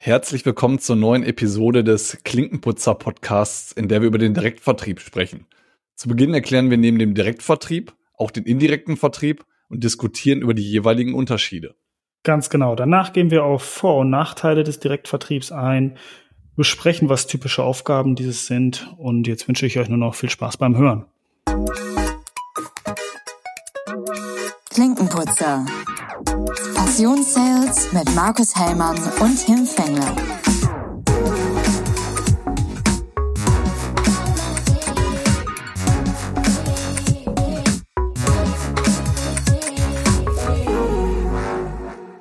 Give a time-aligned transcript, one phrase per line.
[0.00, 5.46] Herzlich willkommen zur neuen Episode des Klinkenputzer Podcasts, in der wir über den Direktvertrieb sprechen.
[5.96, 10.62] Zu Beginn erklären wir neben dem Direktvertrieb auch den indirekten Vertrieb und diskutieren über die
[10.62, 11.74] jeweiligen Unterschiede.
[12.22, 12.76] Ganz genau.
[12.76, 15.98] Danach gehen wir auf Vor- und Nachteile des Direktvertriebs ein,
[16.54, 20.58] besprechen, was typische Aufgaben dieses sind und jetzt wünsche ich euch nur noch viel Spaß
[20.58, 21.06] beim Hören.
[24.78, 25.66] Klinkenputzer.
[26.76, 30.14] Passionssales mit Markus Hellmann und Tim Fengler.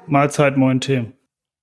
[0.07, 1.13] Mahlzeit, moin Tim.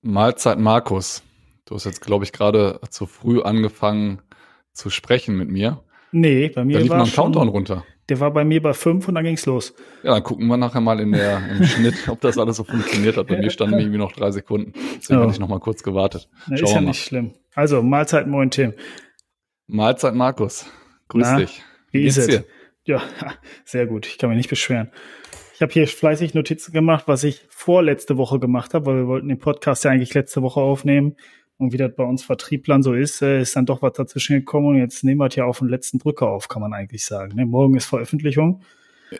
[0.02, 1.24] Mahlzeit, Markus.
[1.64, 4.22] Du hast jetzt, glaube ich, gerade zu früh angefangen
[4.72, 5.82] zu sprechen mit mir.
[6.12, 7.84] Nee, bei mir Da lief war noch ein Countdown runter.
[8.08, 9.74] Der war bei mir bei fünf und dann ging's los.
[10.02, 13.16] Ja, dann gucken wir nachher mal in der, im Schnitt, ob das alles so funktioniert
[13.16, 13.26] hat.
[13.28, 14.72] Bei mir standen irgendwie noch drei Sekunden.
[14.98, 15.24] Deswegen Ja.
[15.24, 16.28] hatte ich noch mal kurz gewartet.
[16.46, 16.88] Na, ist ja mal.
[16.88, 17.32] nicht schlimm.
[17.54, 18.74] Also, Mahlzeit, moin Tim.
[19.66, 20.66] Mahlzeit, Markus.
[21.08, 21.62] Grüß Na, dich.
[21.90, 22.40] Wie ist geht's es?
[22.40, 22.44] dir?
[22.86, 23.02] Ja,
[23.64, 24.06] sehr gut.
[24.06, 24.90] Ich kann mich nicht beschweren.
[25.54, 29.28] Ich habe hier fleißig Notizen gemacht, was ich vorletzte Woche gemacht habe, weil wir wollten
[29.28, 31.16] den Podcast ja eigentlich letzte Woche aufnehmen.
[31.56, 34.66] Und wie das bei uns Vertrieblern so ist, äh, ist dann doch was dazwischen gekommen
[34.66, 37.36] und jetzt nehmen wir es ja auf den letzten Drücker auf, kann man eigentlich sagen.
[37.36, 37.46] Ne?
[37.46, 38.62] Morgen ist Veröffentlichung.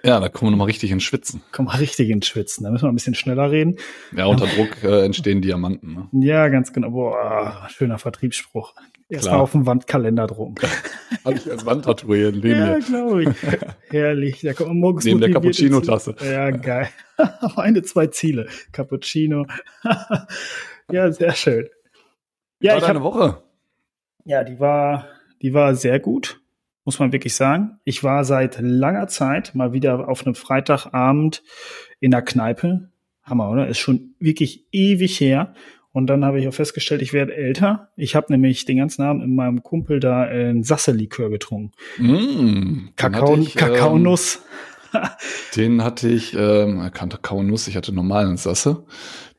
[0.03, 1.43] Ja, da kommen wir nochmal richtig ins Schwitzen.
[1.53, 2.65] Kommen wir richtig ins Schwitzen.
[2.65, 3.77] Da müssen wir ein bisschen schneller reden.
[4.17, 5.95] Ja, unter Druck äh, entstehen Diamanten.
[5.95, 6.27] Ne?
[6.27, 6.91] Ja, ganz genau.
[6.91, 8.75] Boah, schöner Vertriebsspruch.
[9.09, 10.57] Erstmal auf den Wandkalender drucken.
[11.25, 13.37] Habe ich als Wandtattoo neben Ja, glaube ich.
[13.91, 14.41] Herrlich.
[14.41, 16.17] Da kommt man morgens Neben der Cappuccino-Tasse.
[16.25, 16.89] Ja, geil.
[17.57, 18.49] Meine zwei Ziele.
[18.73, 19.47] Cappuccino.
[20.91, 21.69] ja, sehr schön.
[22.61, 23.43] Ja, War ich deine hab, Woche?
[24.25, 25.07] ja, die war,
[25.43, 26.41] die war sehr gut,
[26.85, 27.79] muss man wirklich sagen.
[27.85, 31.43] Ich war seit langer Zeit mal wieder auf einem Freitagabend
[32.01, 32.89] in der Kneipe.
[33.23, 33.69] Hammer, oder?
[33.69, 35.55] Ist schon wirklich ewig her.
[35.93, 37.89] Und dann habe ich auch festgestellt, ich werde älter.
[37.97, 41.73] Ich habe nämlich den ganzen Abend mit meinem Kumpel da ein Sasse-Likör getrunken.
[41.99, 44.37] Mm, Kakao, ich, Kakaonuss.
[44.37, 44.43] Ähm,
[45.57, 48.85] den hatte ich, ähm, kein Kakaonuss, ich hatte normalen Sasse.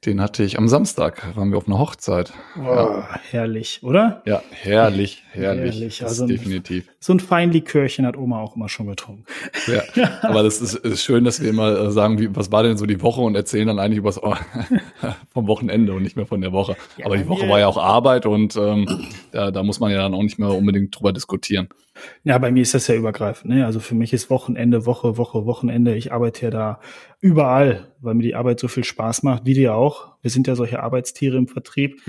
[0.06, 2.32] Den hatte ich am Samstag, waren wir auf einer Hochzeit.
[2.56, 4.22] Boah, herrlich, oder?
[4.26, 5.76] Ja, herrlich, herrlich.
[5.76, 6.86] Herrlich, das also ein- definitiv.
[7.00, 9.26] So ein Feinlikörchen hat Oma auch immer schon getrunken.
[9.66, 9.82] Ja.
[10.22, 12.86] Aber das ist, ist schön, dass wir immer äh, sagen, wie, was war denn so
[12.86, 14.36] die Woche und erzählen dann eigentlich übers, oh,
[15.34, 16.76] vom Wochenende und nicht mehr von der Woche.
[16.98, 19.98] Ja, Aber die Woche war ja auch Arbeit und ähm, da, da muss man ja
[19.98, 21.68] dann auch nicht mehr unbedingt drüber diskutieren.
[22.24, 23.54] Ja, bei mir ist das ja übergreifend.
[23.54, 23.66] Ne?
[23.66, 25.96] Also für mich ist Wochenende, Woche, Woche, Wochenende.
[25.96, 26.80] Ich arbeite ja da
[27.22, 30.16] überall, weil mir die Arbeit so viel Spaß macht, wie dir auch.
[30.22, 32.02] Wir sind ja solche Arbeitstiere im Vertrieb.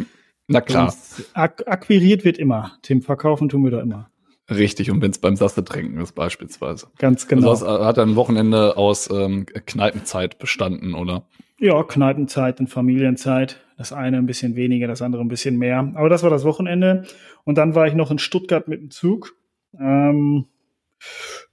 [0.49, 0.95] Na klar,
[1.35, 2.73] Ak akquiriert wird immer.
[2.83, 4.11] Tim, verkaufen tun wir da immer.
[4.51, 4.91] richtig.
[4.91, 6.87] Und wenn es beim Sasse trinken ist beispielsweise.
[6.99, 7.51] Ganz genau.
[7.51, 11.27] Also hat ein Wochenende aus ähm, Kneipenzeit bestanden, oder?
[11.59, 13.61] Ja, Kneipenzeit und Familienzeit.
[13.79, 15.93] Das eine ein bisschen weniger, das andere ein bisschen mehr.
[15.95, 17.05] Aber das war das Wochenende.
[17.45, 19.36] Und dann war ich noch in Stuttgart mit dem Zug.
[19.81, 20.47] Ähm,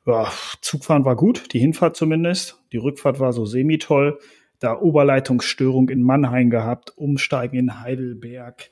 [0.06, 2.62] ja, Zugfahren war gut, die Hinfahrt zumindest.
[2.72, 4.20] Die Rückfahrt war so semi-toll.
[4.60, 8.70] Da Oberleitungsstörung in Mannheim gehabt, Umsteigen in Heidelberg.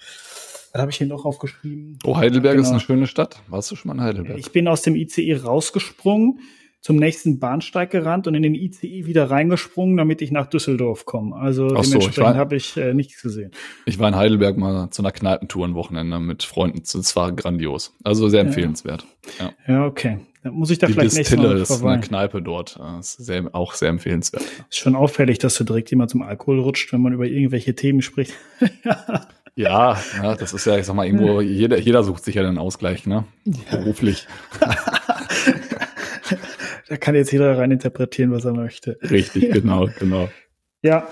[0.74, 2.00] Was habe ich hier noch aufgeschrieben?
[2.06, 2.72] Oh, Heidelberg ist Genau.
[2.72, 3.42] eine schöne Stadt.
[3.50, 4.38] Warst du schon mal in Heidelberg?
[4.38, 6.40] Ich bin aus dem ICE rausgesprungen,
[6.82, 11.36] zum nächsten Bahnsteig gerannt und in den ICE wieder reingesprungen, damit ich nach Düsseldorf komme.
[11.36, 13.52] Also Ach so, dementsprechend war- habe ich äh, nichts gesehen.
[13.86, 16.82] Ich war in Heidelberg mal zu einer Kneipentour ein Wochenende mit Freunden.
[16.92, 17.94] Das war grandios.
[18.04, 19.06] Also sehr empfehlenswert.
[19.40, 19.52] Ja.
[19.68, 20.20] Ja, okay.
[20.44, 22.02] Dann muss ich da Die vielleicht nächstes Mal ist eine.
[22.02, 22.80] Kneipe dort.
[22.80, 24.42] Das ist sehr, auch sehr empfehlenswert.
[24.70, 28.02] Ist schon auffällig, dass du direkt jemand zum Alkohol rutscht, wenn man über irgendwelche Themen
[28.02, 28.34] spricht.
[29.56, 32.58] Ja, ja, das ist ja, ich sag mal, irgendwo, jeder, jeder sucht sich ja den
[32.58, 33.26] Ausgleich, ne?
[33.70, 34.26] Beruflich.
[36.92, 38.98] da kann jetzt jeder rein interpretieren, was er möchte.
[39.02, 40.28] Richtig, genau, genau.
[40.82, 41.08] Ja.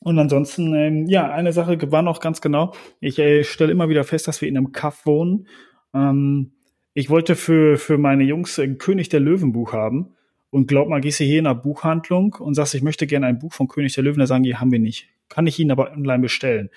[0.00, 2.72] Und ansonsten, ähm, ja, eine Sache war noch ganz genau.
[3.00, 5.46] Ich äh, stelle immer wieder fest, dass wir in einem Kaff wohnen.
[5.92, 6.52] Ähm,
[6.94, 10.14] ich wollte für, für meine Jungs ein König der Löwen Buch haben.
[10.48, 13.38] Und glaub mal, gehst du hier in einer Buchhandlung und sagst, ich möchte gerne ein
[13.38, 15.08] Buch von König der Löwen, da sagen die, haben wir nicht.
[15.28, 16.70] Kann ich Ihnen aber online bestellen.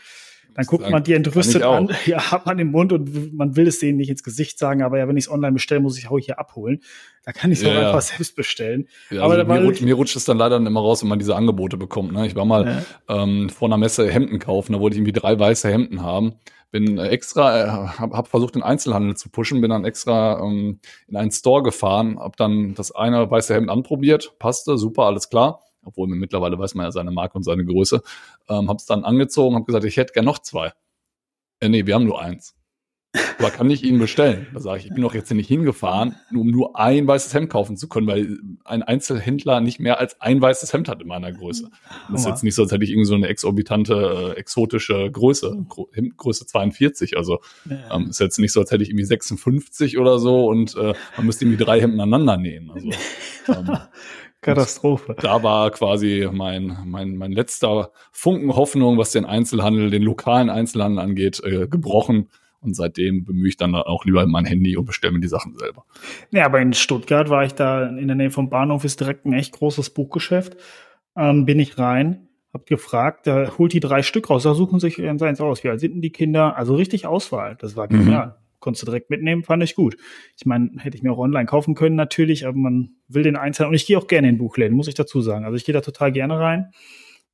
[0.58, 3.68] Dann guckt sagen, man die entrüstet an, ja, hat man im Mund und man will
[3.68, 6.10] es denen nicht ins Gesicht sagen, aber ja, wenn ich es online bestelle, muss ich
[6.10, 6.82] auch hier abholen.
[7.24, 7.88] Da kann ich es Ja, auch ja.
[7.88, 8.88] einfach selbst bestellen.
[9.12, 11.36] Ja, Aber also mir, rutscht, mir rutscht es dann leider immer raus, wenn man diese
[11.36, 12.12] Angebote bekommt.
[12.12, 12.26] Ne?
[12.26, 15.70] Ich war mal ähm, vor einer Messe Hemden kaufen, da wollte ich irgendwie drei weiße
[15.70, 16.34] Hemden haben.
[16.72, 17.68] Bin äh, extra, äh,
[18.00, 22.18] habe hab versucht, den Einzelhandel zu pushen, bin dann extra ähm, in einen Store gefahren,
[22.18, 25.62] habe dann das eine weiße Hemd anprobiert, passte, super, alles klar.
[25.84, 28.02] Obwohl mir mittlerweile weiß man ja seine Marke und seine Größe.
[28.50, 30.74] Ähm, habe es dann angezogen, habe gesagt, ich hätte gern noch zwei.
[31.60, 32.56] Äh, nee, wir haben nur eins.
[33.40, 34.48] aber kann ich ihn bestellen?
[34.54, 37.34] Da sage ich, ich bin doch jetzt hier nicht hingefahren, nur um nur ein weißes
[37.34, 41.08] Hemd kaufen zu können, weil ein Einzelhändler nicht mehr als ein weißes Hemd hat in
[41.08, 41.70] meiner Größe.
[42.12, 45.66] Das ist jetzt nicht so, als hätte ich irgendwie so eine exorbitante, äh, exotische Größe,
[46.18, 47.18] Größe 42.
[47.18, 47.40] Also
[47.92, 51.26] ähm, ist jetzt nicht so, als hätte ich irgendwie 56 oder so und äh, man
[51.26, 52.72] müsste irgendwie drei Hemden aneinander nähen.
[52.72, 52.90] Also,
[53.48, 53.78] ähm,
[54.56, 55.16] Katastrophe.
[55.20, 61.00] Da war quasi mein, mein, mein letzter Funken Hoffnung, was den Einzelhandel, den lokalen Einzelhandel
[61.00, 62.30] angeht, äh, gebrochen.
[62.60, 65.86] Und seitdem bemühe ich dann auch lieber mein Handy und bestelle mir die Sachen selber.
[66.32, 69.34] Ja, aber in Stuttgart war ich da in der Nähe vom Bahnhof, ist direkt ein
[69.34, 70.58] echt großes Buchgeschäft.
[71.16, 74.96] Ähm, bin ich rein, hab gefragt, da holt die drei Stück raus, da suchen sich
[74.96, 75.64] seins aus.
[75.64, 76.58] Wie alt sind denn die Kinder?
[76.58, 77.56] Also richtig Auswahl.
[77.60, 78.28] Das war genial.
[78.28, 79.98] Mhm konntest du direkt mitnehmen, fand ich gut.
[80.38, 83.70] Ich meine, hätte ich mir auch online kaufen können natürlich, aber man will den Einzelnen,
[83.70, 85.46] und ich gehe auch gerne in Buchläden, muss ich dazu sagen.
[85.46, 86.72] Also ich gehe da total gerne rein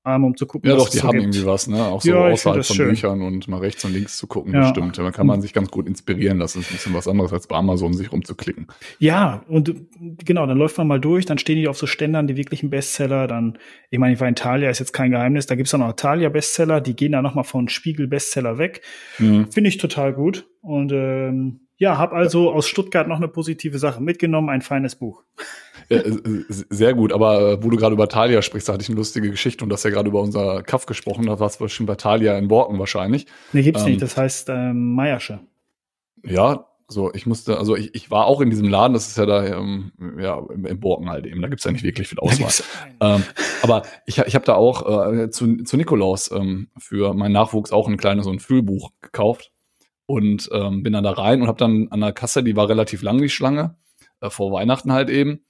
[0.06, 0.70] um zu gucken.
[0.70, 1.24] Ja, doch, die haben gibt.
[1.24, 1.82] irgendwie was, ne?
[1.82, 2.90] Auch so ja, außerhalb von schön.
[2.90, 4.62] Büchern und mal rechts und links zu gucken, ja.
[4.62, 4.98] das stimmt.
[4.98, 6.60] Da kann man sich ganz gut inspirieren lassen.
[6.60, 8.68] Das ist ein bisschen was anderes als bei Amazon, sich rumzuklicken.
[9.00, 9.74] Ja, und
[10.26, 13.28] genau, dann läuft man mal durch, dann stehen die auf so Ständern, die wirklichen Bestseller.
[13.28, 13.58] Dann,
[13.90, 16.82] ich meine, ich war in Thalia, ist jetzt kein Geheimnis, da gibt's dann noch Thalia-Bestseller,
[16.82, 18.82] die gehen da nochmal von Spiegel-Bestseller weg.
[19.20, 19.52] Mhm.
[19.52, 20.48] Finde ich total gut.
[20.62, 25.24] Und ähm, ja, habe also aus Stuttgart noch eine positive Sache mitgenommen, ein feines Buch.
[25.90, 26.12] Ja, äh,
[26.48, 29.30] sehr gut, aber äh, wo du gerade über Thalia sprichst, da hatte ich eine lustige
[29.30, 31.96] Geschichte und du hast ja gerade über unser Kaff gesprochen, da warst du schon bei
[31.96, 33.26] Thalia in Borken wahrscheinlich.
[33.52, 35.40] Nee, gibt's ähm, nicht, das heißt ähm, Meiersche.
[36.24, 39.26] Ja, so, ich musste, also ich, ich war auch in diesem Laden, das ist ja
[39.26, 42.52] da ähm, ja, im, im Borken halt eben, da gibt's ja nicht wirklich viel Auswahl.
[43.00, 43.24] Ähm,
[43.64, 47.88] aber ich, ich habe da auch äh, zu, zu Nikolaus ähm, für meinen Nachwuchs auch
[47.88, 49.53] ein kleines so ein Füllbuch gekauft
[50.06, 53.02] und ähm, bin dann da rein und habe dann an der Kasse, die war relativ
[53.02, 53.78] lang, die Schlange,
[54.22, 55.46] äh, vor Weihnachten halt eben.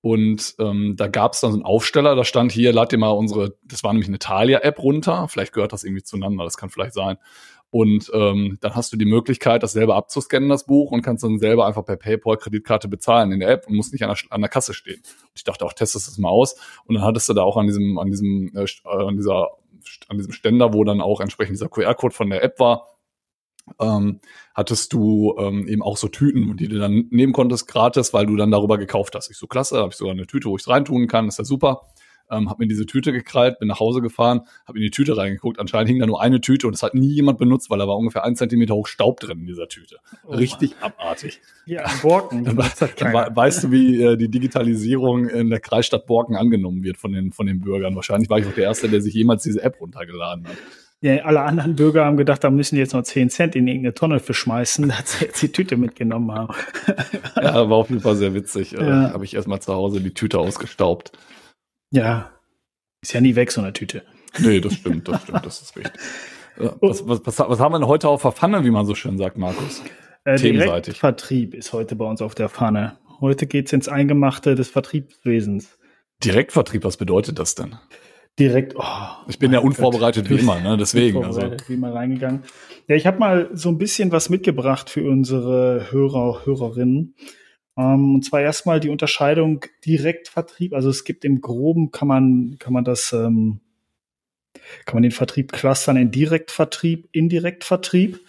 [0.00, 3.10] Und ähm, da gab es dann so einen Aufsteller, da stand hier, lad dir mal
[3.10, 6.94] unsere, das war nämlich eine Thalia-App runter, vielleicht gehört das irgendwie zueinander, das kann vielleicht
[6.94, 7.16] sein.
[7.70, 11.38] Und ähm, dann hast du die Möglichkeit, das selber abzuscannen, das Buch, und kannst dann
[11.38, 14.40] selber einfach per PayPal Kreditkarte bezahlen in der App und musst nicht an der, an
[14.40, 15.02] der Kasse stehen.
[15.34, 16.56] Ich dachte auch, testest das mal aus.
[16.86, 19.48] Und dann hattest du da auch an diesem, an diesem, äh, an dieser,
[20.08, 22.86] an diesem Ständer, wo dann auch entsprechend dieser QR-Code von der App war,
[23.80, 24.20] ähm,
[24.54, 28.36] hattest du ähm, eben auch so Tüten, die du dann nehmen konntest gratis, weil du
[28.36, 29.30] dann darüber gekauft hast.
[29.30, 31.44] Ich so, klasse, habe ich sogar eine Tüte, wo ich es reintun kann, ist ja
[31.44, 31.82] super.
[32.30, 35.58] Ähm, habe mir diese Tüte gekrallt, bin nach Hause gefahren, habe in die Tüte reingeguckt.
[35.58, 37.96] Anscheinend hing da nur eine Tüte und es hat nie jemand benutzt, weil da war
[37.96, 39.96] ungefähr ein Zentimeter hoch Staub drin in dieser Tüte.
[40.24, 40.92] Oh Richtig Mann.
[40.92, 41.40] abartig.
[41.64, 42.44] Ja, Borken.
[42.44, 42.56] Dann,
[42.98, 47.32] dann weißt du, wie äh, die Digitalisierung in der Kreisstadt Borken angenommen wird von den,
[47.32, 47.94] von den Bürgern.
[47.96, 50.56] Wahrscheinlich war ich auch der Erste, der sich jemals diese App runtergeladen hat.
[51.00, 53.94] Ja, alle anderen Bürger haben gedacht, da müssen die jetzt noch 10 Cent in irgendeine
[53.94, 56.54] Tonne verschmeißen, dass sie jetzt die Tüte mitgenommen haben.
[57.36, 58.76] ja, war auf jeden Fall sehr witzig.
[58.76, 59.12] Äh, ja.
[59.12, 61.12] Habe ich erstmal zu Hause die Tüte ausgestaubt.
[61.90, 62.32] Ja.
[63.00, 64.02] Ist ja nie weg, so eine Tüte.
[64.38, 66.00] Nee, das stimmt, das stimmt, das ist richtig.
[66.80, 69.16] Was, was, was, was haben wir denn heute auf der Pfanne, wie man so schön
[69.16, 69.80] sagt, Markus?
[70.24, 70.98] Äh, Themenseitig.
[70.98, 72.98] Vertrieb ist heute bei uns auf der Pfanne.
[73.20, 75.78] Heute geht's ins Eingemachte des Vertriebswesens.
[76.24, 77.76] Direktvertrieb, was bedeutet das denn?
[78.38, 78.74] Direkt.
[78.76, 78.82] Oh,
[79.26, 80.38] ich bin ja unvorbereitet Gott.
[80.38, 80.76] wie immer, ne?
[80.76, 81.24] Deswegen.
[81.24, 81.42] Also.
[81.66, 82.42] Wie immer reingegangen.
[82.86, 87.14] Ja, ich habe mal so ein bisschen was mitgebracht für unsere Hörer, Hörerinnen.
[87.74, 90.74] Um, ähm, und zwar erstmal die Unterscheidung Direktvertrieb.
[90.74, 93.60] Also es gibt im Groben kann man kann man das ähm,
[94.84, 98.20] kann man den Vertrieb clustern in Direktvertrieb, Indirektvertrieb.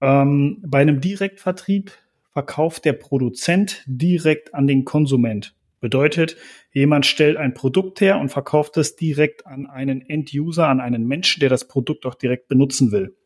[0.00, 1.92] Ähm, bei einem Direktvertrieb
[2.32, 5.54] verkauft der Produzent direkt an den Konsument.
[5.82, 6.36] Bedeutet,
[6.70, 11.40] jemand stellt ein Produkt her und verkauft es direkt an einen End-User, an einen Menschen,
[11.40, 13.16] der das Produkt auch direkt benutzen will.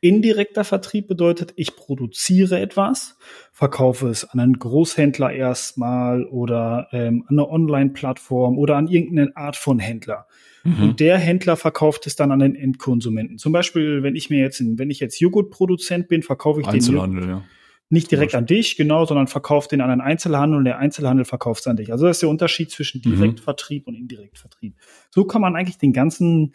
[0.00, 3.16] Indirekter Vertrieb bedeutet, ich produziere etwas,
[3.52, 9.54] verkaufe es an einen Großhändler erstmal oder ähm, an eine Online-Plattform oder an irgendeine Art
[9.54, 10.26] von Händler.
[10.64, 10.82] Mhm.
[10.82, 13.38] Und der Händler verkauft es dann an den Endkonsumenten.
[13.38, 17.30] Zum Beispiel, wenn ich mir jetzt, wenn ich jetzt Joghurtproduzent bin, verkaufe ich Einzelhandel, den.
[17.30, 17.44] Ja.
[17.92, 21.60] Nicht direkt an dich, genau, sondern verkauft den an einen Einzelhandel und der Einzelhandel verkauft
[21.60, 21.92] es an dich.
[21.92, 23.02] Also das ist der Unterschied zwischen.
[23.02, 23.92] Direktvertrieb mhm.
[23.92, 24.76] und Indirektvertrieb.
[25.10, 26.54] So kann man eigentlich den ganzen,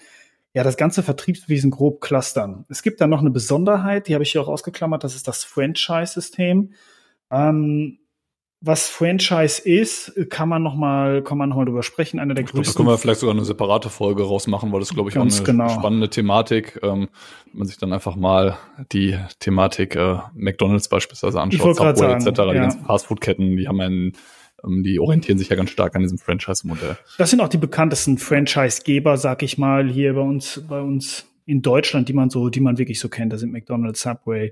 [0.54, 2.66] ja, das ganze Vertriebswesen grob clustern.
[2.70, 5.44] Es gibt da noch eine Besonderheit, die habe ich hier auch ausgeklammert, das ist das
[5.44, 6.74] Franchise-System.
[7.30, 8.00] Ähm,
[8.60, 12.20] was Franchise ist, kann man noch mal, kann man noch mal drüber sprechen.
[12.20, 12.64] Einer der ich größten.
[12.64, 15.22] Glaub, da können wir vielleicht sogar eine separate Folge rausmachen, weil das glaube ich auch
[15.22, 15.70] eine genau.
[15.70, 16.80] spannende Thematik.
[16.82, 17.10] Ähm,
[17.52, 18.58] wenn man sich dann einfach mal
[18.92, 22.26] die Thematik äh, McDonald's beispielsweise anschaut, Subway etc.
[22.26, 22.52] Ja.
[22.52, 24.14] Die ganzen Fastfood-Ketten, die haben einen
[24.64, 26.98] ähm, die orientieren sich ja ganz stark an diesem Franchise-Modell.
[27.20, 31.62] Das sind auch die bekanntesten Franchise-Geber, sag ich mal, hier bei uns, bei uns in
[31.62, 33.32] Deutschland, die man so, die man wirklich so kennt.
[33.32, 34.52] Das sind McDonald's, Subway,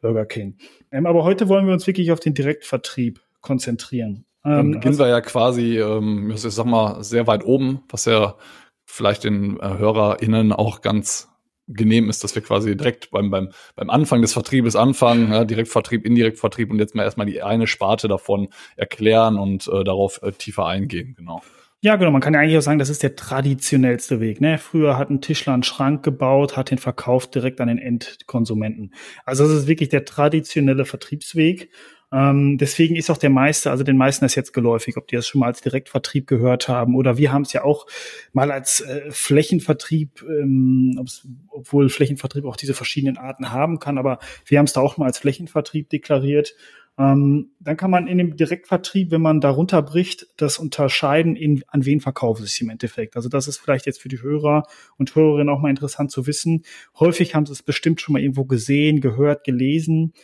[0.00, 0.56] Burger King.
[0.92, 4.24] Ähm, aber heute wollen wir uns wirklich auf den Direktvertrieb konzentrieren.
[4.44, 8.36] Ähm, beginnen also, wir ja quasi, ähm, ich sag mal, sehr weit oben, was ja
[8.84, 11.28] vielleicht den äh, HörerInnen auch ganz
[11.68, 16.06] genehm ist, dass wir quasi direkt beim, beim, beim Anfang des Vertriebes anfangen, ja, Direktvertrieb,
[16.06, 20.66] Indirektvertrieb und jetzt mal erstmal die eine Sparte davon erklären und äh, darauf äh, tiefer
[20.66, 21.42] eingehen, genau.
[21.82, 22.10] Ja, genau.
[22.10, 24.40] Man kann ja eigentlich auch sagen, das ist der traditionellste Weg.
[24.40, 24.58] Ne?
[24.58, 28.94] Früher hat ein Tischler einen Schrank gebaut, hat den verkauft direkt an den Endkonsumenten.
[29.24, 31.70] Also das ist wirklich der traditionelle Vertriebsweg.
[32.16, 35.28] Ähm, deswegen ist auch der meiste, also den meisten ist jetzt geläufig, ob die das
[35.28, 37.86] schon mal als Direktvertrieb gehört haben oder wir haben es ja auch
[38.32, 41.04] mal als äh, Flächenvertrieb, ähm,
[41.48, 45.04] obwohl Flächenvertrieb auch diese verschiedenen Arten haben kann, aber wir haben es da auch mal
[45.04, 46.54] als Flächenvertrieb deklariert.
[46.98, 51.84] Ähm, dann kann man in dem Direktvertrieb, wenn man darunter bricht, das unterscheiden, in, an
[51.84, 53.16] wen verkauft es sich im Endeffekt.
[53.16, 54.62] Also das ist vielleicht jetzt für die Hörer
[54.96, 56.64] und Hörerinnen auch mal interessant zu wissen.
[56.98, 60.14] Häufig haben sie es bestimmt schon mal irgendwo gesehen, gehört, gelesen.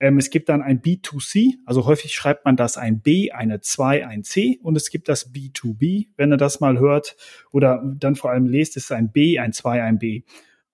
[0.00, 4.06] Ähm, es gibt dann ein B2C, also häufig schreibt man das ein B, eine 2,
[4.06, 7.16] ein C und es gibt das B2B, wenn ihr das mal hört
[7.52, 10.22] oder dann vor allem lest, ist ein B, ein 2, ein B.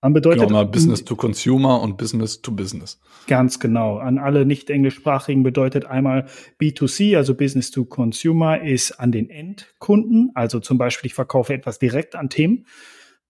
[0.03, 3.01] Man bedeutet genau, mal Business to Consumer und Business to Business.
[3.27, 3.97] Ganz genau.
[3.97, 6.27] An alle nicht englischsprachigen bedeutet einmal
[6.61, 10.31] B2C, also Business to Consumer, ist an den Endkunden.
[10.35, 12.67] Also zum Beispiel, ich verkaufe etwas direkt an Tim.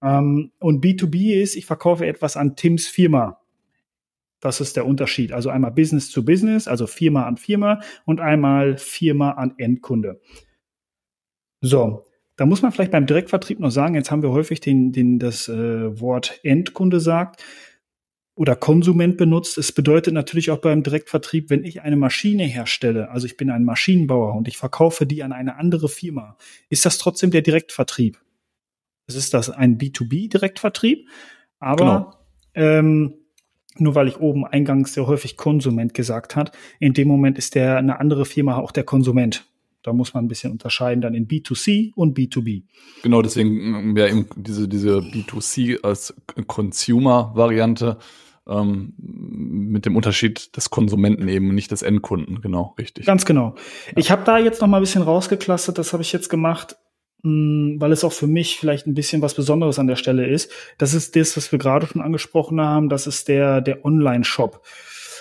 [0.02, 3.40] Ähm, und B2B ist, ich verkaufe etwas an Tims Firma.
[4.40, 5.32] Das ist der Unterschied.
[5.32, 10.20] Also einmal Business zu Business, also Firma an Firma und einmal Firma an Endkunde.
[11.60, 12.04] So,
[12.36, 15.48] da muss man vielleicht beim Direktvertrieb noch sagen, jetzt haben wir häufig den, den, das
[15.48, 17.42] äh, Wort Endkunde sagt
[18.34, 19.56] oder Konsument benutzt.
[19.56, 23.64] Es bedeutet natürlich auch beim Direktvertrieb, wenn ich eine Maschine herstelle, also ich bin ein
[23.64, 26.36] Maschinenbauer und ich verkaufe die an eine andere Firma,
[26.68, 28.20] ist das trotzdem der Direktvertrieb.
[29.06, 31.08] Es ist das ein B2B-Direktvertrieb,
[31.58, 32.18] aber
[32.54, 32.78] genau.
[32.78, 33.14] ähm,
[33.80, 37.76] nur weil ich oben eingangs sehr häufig Konsument gesagt hat, in dem Moment ist der
[37.78, 39.44] eine andere Firma auch der Konsument.
[39.82, 42.64] Da muss man ein bisschen unterscheiden dann in B2C und B2B.
[43.02, 46.12] Genau, deswegen ja eben diese, diese B2C als
[46.48, 47.98] Consumer-Variante
[48.48, 53.06] ähm, mit dem Unterschied des Konsumenten eben, nicht des Endkunden, genau, richtig.
[53.06, 53.54] Ganz genau.
[53.86, 53.92] Ja.
[53.96, 56.76] Ich habe da jetzt noch mal ein bisschen rausgeklustert, das habe ich jetzt gemacht,
[57.22, 60.50] hm, weil es auch für mich vielleicht ein bisschen was Besonderes an der Stelle ist.
[60.78, 62.88] Das ist das, was wir gerade schon angesprochen haben.
[62.88, 64.62] Das ist der, der Online-Shop.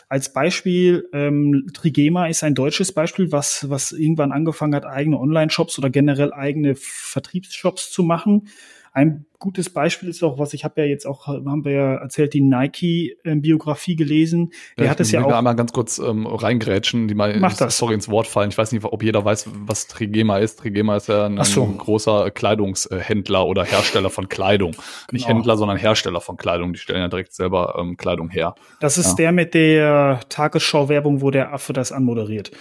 [0.07, 5.79] Als Beispiel, ähm, Trigema ist ein deutsches Beispiel, was, was irgendwann angefangen hat, eigene Online-Shops
[5.79, 8.47] oder generell eigene Vertriebsshops zu machen.
[8.95, 12.33] Ein gutes Beispiel ist auch, was ich habe ja jetzt auch, haben wir ja erzählt,
[12.33, 14.53] die Nike-Biografie gelesen.
[14.77, 15.33] Der ja, hat es ja auch.
[15.33, 17.77] einmal ganz kurz ähm, reingrätschen, die mal Macht das.
[17.77, 18.51] sorry ins Wort fallen.
[18.51, 20.59] Ich weiß nicht, ob jeder weiß, was Trigema ist.
[20.59, 21.65] Trigema ist ja ein, so.
[21.65, 24.71] ein großer Kleidungshändler oder Hersteller von Kleidung.
[24.71, 24.83] Genau.
[25.11, 26.71] Nicht Händler, sondern Hersteller von Kleidung.
[26.71, 28.55] Die stellen ja direkt selber ähm, Kleidung her.
[28.79, 29.15] Das ist ja.
[29.15, 32.51] der mit der Tagesschau-Werbung, wo der Affe das anmoderiert.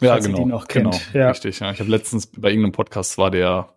[0.00, 0.62] Ja, genau.
[0.66, 0.90] genau.
[1.12, 1.28] Ja.
[1.28, 1.60] Richtig.
[1.60, 1.72] Ja.
[1.72, 3.68] Ich habe letztens bei irgendeinem Podcast war der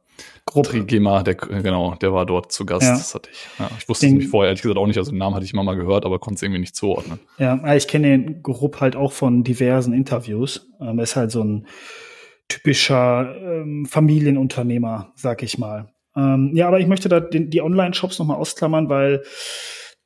[0.46, 0.70] Gruppe.
[0.70, 2.84] Trigema, der, genau, der war dort zu Gast.
[2.84, 2.94] Ja.
[2.94, 3.48] Das hatte ich.
[3.60, 4.98] Ja, ich wusste den, es nämlich vorher ehrlich gesagt auch nicht.
[4.98, 7.20] Also den Namen hatte ich mal, mal gehört, aber konnte es irgendwie nicht zuordnen.
[7.38, 10.70] Ja, ich kenne den Grupp halt auch von diversen Interviews.
[10.80, 11.68] Ähm, er ist halt so ein
[12.48, 15.92] typischer ähm, Familienunternehmer, sag ich mal.
[16.16, 19.24] Ähm, ja, aber ich möchte da den, die Online-Shops nochmal ausklammern, weil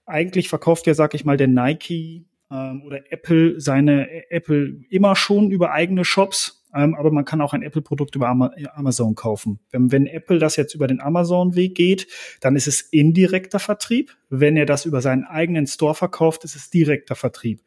[0.06, 5.51] eigentlich verkauft ja, sag ich mal, der Nike ähm, oder Apple seine Apple immer schon
[5.51, 8.30] über eigene Shops ähm, aber man kann auch ein Apple-Produkt über
[8.74, 9.60] Amazon kaufen.
[9.72, 12.08] Wenn, wenn Apple das jetzt über den Amazon-Weg geht,
[12.42, 14.16] dann ist es indirekter Vertrieb.
[14.30, 17.62] Wenn er das über seinen eigenen Store verkauft, ist es direkter Vertrieb.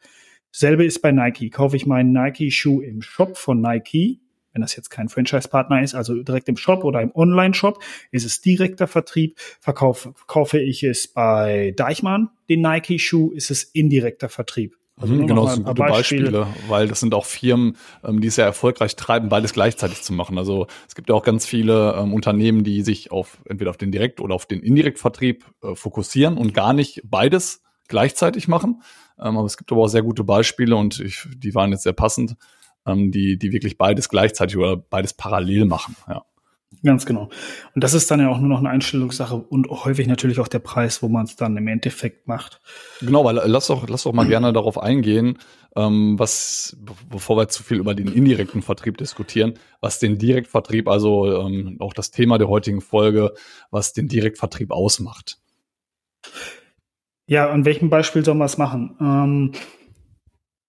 [0.51, 1.51] Selbe ist bei Nike.
[1.51, 4.21] Kaufe ich meinen Nike-Schuh im Shop von Nike,
[4.53, 8.41] wenn das jetzt kein Franchise-Partner ist, also direkt im Shop oder im Online-Shop, ist es
[8.43, 9.39] direkter Vertrieb.
[9.61, 14.77] Verkaufe, kaufe ich es bei Deichmann, den Nike-Schuh, ist es indirekter Vertrieb.
[15.01, 16.31] Also mhm, genau, das sind gute Beispiele.
[16.41, 20.13] Beispiele, weil das sind auch Firmen, ähm, die es ja erfolgreich treiben, beides gleichzeitig zu
[20.13, 20.39] machen.
[20.39, 23.91] Also es gibt ja auch ganz viele ähm, Unternehmen, die sich auf entweder auf den
[23.91, 28.83] Direkt- oder auf den Indirektvertrieb äh, fokussieren und gar nicht beides gleichzeitig machen.
[29.19, 31.95] Ähm, aber es gibt aber auch sehr gute Beispiele und ich, die waren jetzt sehr
[31.95, 32.37] passend,
[32.87, 35.97] ähm, die, die wirklich beides gleichzeitig oder beides parallel machen.
[36.07, 36.25] Ja.
[36.85, 37.29] Ganz genau.
[37.75, 40.59] Und das ist dann ja auch nur noch eine Einstellungssache und häufig natürlich auch der
[40.59, 42.61] Preis, wo man es dann im Endeffekt macht.
[43.01, 45.39] Genau, weil lass doch, lass doch mal gerne darauf eingehen,
[45.77, 46.77] ähm, was,
[47.09, 51.93] bevor wir zu viel über den indirekten Vertrieb diskutieren, was den Direktvertrieb, also ähm, auch
[51.93, 53.33] das Thema der heutigen Folge,
[53.71, 55.39] was den Direktvertrieb ausmacht.
[57.27, 58.97] Ja, an welchem Beispiel soll man es machen?
[59.01, 59.53] Ähm,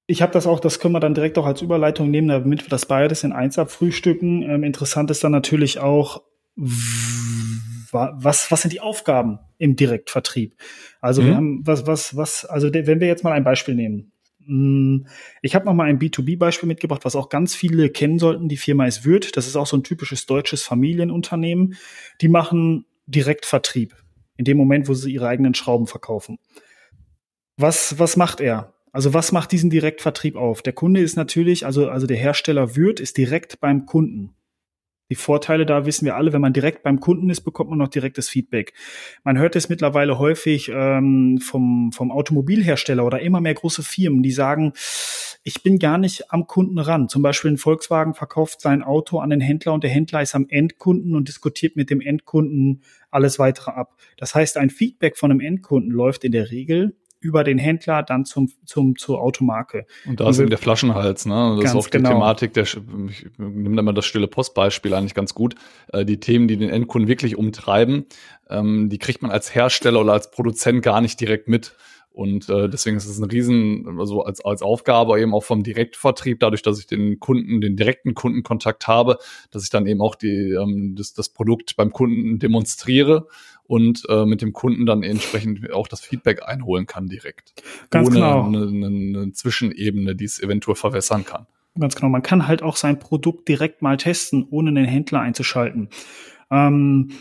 [0.06, 2.70] ich habe das auch, das können wir dann direkt auch als Überleitung nehmen, damit wir
[2.70, 4.44] das beides in eins abfrühstücken.
[4.44, 6.24] Ähm, interessant ist dann natürlich auch,
[6.56, 10.56] was, was sind die Aufgaben im Direktvertrieb?
[11.00, 11.26] Also mhm.
[11.28, 14.12] wir haben, was, was, was, also wenn wir jetzt mal ein Beispiel nehmen.
[14.46, 15.08] Hm,
[15.42, 18.50] ich habe noch mal ein B2B-Beispiel mitgebracht, was auch ganz viele kennen sollten.
[18.50, 19.38] Die Firma ist Würth.
[19.38, 21.76] Das ist auch so ein typisches deutsches Familienunternehmen.
[22.22, 23.96] Die machen Direktvertrieb.
[24.36, 26.40] In dem Moment, wo sie ihre eigenen Schrauben verkaufen.
[27.56, 28.74] Was, was macht er?
[28.94, 30.62] Also was macht diesen Direktvertrieb auf?
[30.62, 34.36] Der Kunde ist natürlich, also, also der Hersteller wird, ist direkt beim Kunden.
[35.10, 37.88] Die Vorteile da wissen wir alle, wenn man direkt beim Kunden ist, bekommt man noch
[37.88, 38.74] direktes Feedback.
[39.24, 44.32] Man hört es mittlerweile häufig ähm, vom, vom Automobilhersteller oder immer mehr große Firmen, die
[44.32, 44.74] sagen,
[45.44, 47.10] ich bin gar nicht am Kunden ran.
[47.10, 50.46] Zum Beispiel ein Volkswagen verkauft sein Auto an den Händler und der Händler ist am
[50.50, 53.98] Endkunden und diskutiert mit dem Endkunden alles weitere ab.
[54.18, 58.26] Das heißt, ein Feedback von einem Endkunden läuft in der Regel über den Händler dann
[58.26, 59.86] zum, zum, zur Automarke.
[60.06, 61.58] Und da ist eben der Flaschenhals, ne?
[61.62, 62.10] Das ist auch die genau.
[62.10, 62.78] Thematik, der, ich
[63.38, 65.56] nehme da mal das stille Postbeispiel eigentlich ganz gut.
[65.92, 68.06] Äh, die Themen, die den Endkunden wirklich umtreiben,
[68.50, 71.76] ähm, die kriegt man als Hersteller oder als Produzent gar nicht direkt mit.
[72.14, 76.40] Und äh, deswegen ist es ein Riesen, also als, als Aufgabe eben auch vom Direktvertrieb,
[76.40, 79.18] dadurch, dass ich den Kunden, den direkten Kundenkontakt habe,
[79.50, 83.28] dass ich dann eben auch die, ähm, das, das Produkt beim Kunden demonstriere
[83.66, 87.54] und äh, mit dem Kunden dann entsprechend auch das Feedback einholen kann direkt.
[87.90, 88.46] Ganz ohne genau.
[88.48, 91.48] eine, eine, eine Zwischenebene, die es eventuell verwässern kann.
[91.80, 92.10] Ganz genau.
[92.10, 95.90] Man kann halt auch sein Produkt direkt mal testen, ohne den Händler einzuschalten.
[96.52, 97.12] Ähm,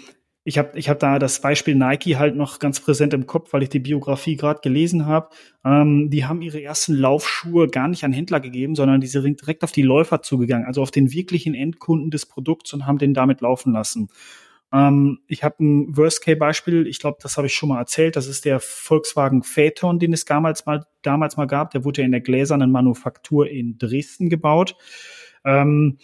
[0.45, 3.63] ich habe ich hab da das Beispiel Nike halt noch ganz präsent im Kopf, weil
[3.63, 5.29] ich die Biografie gerade gelesen habe.
[5.65, 9.63] Ähm, die haben ihre ersten Laufschuhe gar nicht an Händler gegeben, sondern die sind direkt
[9.63, 13.41] auf die Läufer zugegangen, also auf den wirklichen Endkunden des Produkts und haben den damit
[13.41, 14.09] laufen lassen.
[14.73, 18.17] Ähm, ich habe ein Worst-Case-Beispiel, ich glaube, das habe ich schon mal erzählt.
[18.17, 21.71] Das ist der Volkswagen Phaeton, den es damals mal, damals mal gab.
[21.73, 24.77] Der wurde ja in der gläsernen Manufaktur in Dresden gebaut.
[25.45, 25.99] Ähm,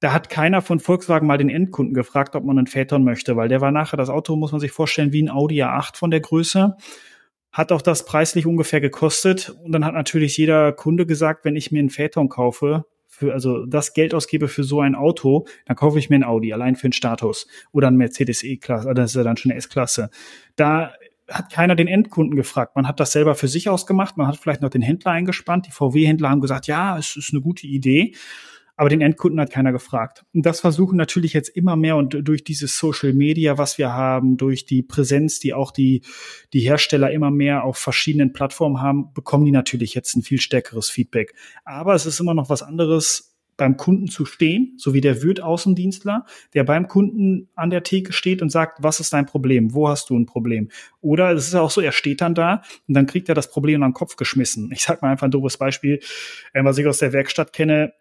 [0.00, 3.48] da hat keiner von Volkswagen mal den Endkunden gefragt, ob man einen Phaeton möchte, weil
[3.48, 6.20] der war nachher, das Auto muss man sich vorstellen, wie ein Audi A8 von der
[6.20, 6.76] Größe.
[7.50, 9.56] Hat auch das preislich ungefähr gekostet.
[9.64, 13.64] Und dann hat natürlich jeder Kunde gesagt, wenn ich mir einen Phaeton kaufe, für, also
[13.64, 16.88] das Geld ausgebe für so ein Auto, dann kaufe ich mir ein Audi, allein für
[16.88, 17.46] den Status.
[17.72, 20.10] Oder ein Mercedes E-Klasse, das ist ja dann schon eine S-Klasse.
[20.56, 20.92] Da
[21.28, 22.76] hat keiner den Endkunden gefragt.
[22.76, 24.16] Man hat das selber für sich ausgemacht.
[24.16, 25.66] Man hat vielleicht noch den Händler eingespannt.
[25.66, 28.14] Die VW-Händler haben gesagt, ja, es ist eine gute Idee
[28.76, 30.24] aber den Endkunden hat keiner gefragt.
[30.34, 34.36] Und das versuchen natürlich jetzt immer mehr und durch dieses Social Media, was wir haben,
[34.36, 36.02] durch die Präsenz, die auch die,
[36.52, 40.90] die Hersteller immer mehr auf verschiedenen Plattformen haben, bekommen die natürlich jetzt ein viel stärkeres
[40.90, 41.34] Feedback.
[41.64, 46.24] Aber es ist immer noch was anderes, beim Kunden zu stehen, so wie der Wirt-Außendienstler,
[46.54, 49.74] der beim Kunden an der Theke steht und sagt, was ist dein Problem?
[49.74, 50.70] Wo hast du ein Problem?
[51.00, 53.82] Oder es ist auch so, er steht dann da und dann kriegt er das Problem
[53.82, 54.70] an den Kopf geschmissen.
[54.72, 56.00] Ich sag mal einfach ein doofes Beispiel,
[56.52, 57.92] äh, was ich aus der Werkstatt kenne.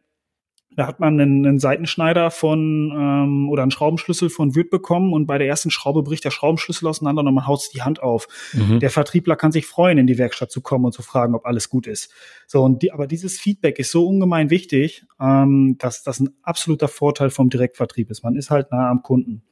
[0.76, 5.26] Da hat man einen, einen Seitenschneider von ähm, oder einen Schraubenschlüssel von Wirt bekommen und
[5.26, 8.28] bei der ersten Schraube bricht der Schraubenschlüssel auseinander und man haut die Hand auf.
[8.54, 8.80] Mhm.
[8.80, 11.70] Der Vertriebler kann sich freuen, in die Werkstatt zu kommen und zu fragen, ob alles
[11.70, 12.12] gut ist.
[12.48, 16.88] So und die, aber dieses Feedback ist so ungemein wichtig, ähm, dass das ein absoluter
[16.88, 18.24] Vorteil vom Direktvertrieb ist.
[18.24, 19.44] Man ist halt nah am Kunden.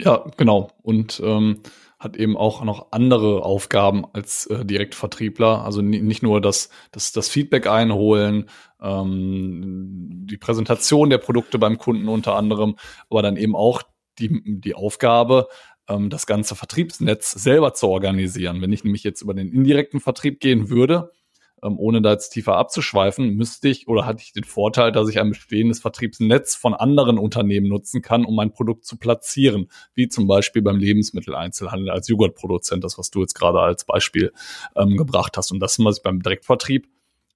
[0.00, 0.70] Ja, genau.
[0.82, 1.60] Und ähm,
[2.04, 5.64] hat eben auch noch andere Aufgaben als äh, Direktvertriebler.
[5.64, 8.48] Also nicht nur das, das, das Feedback einholen,
[8.80, 12.76] ähm, die Präsentation der Produkte beim Kunden unter anderem,
[13.10, 13.82] aber dann eben auch
[14.18, 15.48] die, die Aufgabe,
[15.88, 18.60] ähm, das ganze Vertriebsnetz selber zu organisieren.
[18.60, 21.10] Wenn ich nämlich jetzt über den indirekten Vertrieb gehen würde,
[21.62, 25.18] ähm, ohne da jetzt tiefer abzuschweifen, müsste ich oder hatte ich den Vorteil, dass ich
[25.18, 30.26] ein bestehendes Vertriebsnetz von anderen Unternehmen nutzen kann, um mein Produkt zu platzieren, wie zum
[30.26, 34.32] Beispiel beim Lebensmitteleinzelhandel als Joghurtproduzent, das was du jetzt gerade als Beispiel
[34.76, 35.52] ähm, gebracht hast.
[35.52, 36.88] Und das ist beim Direktvertrieb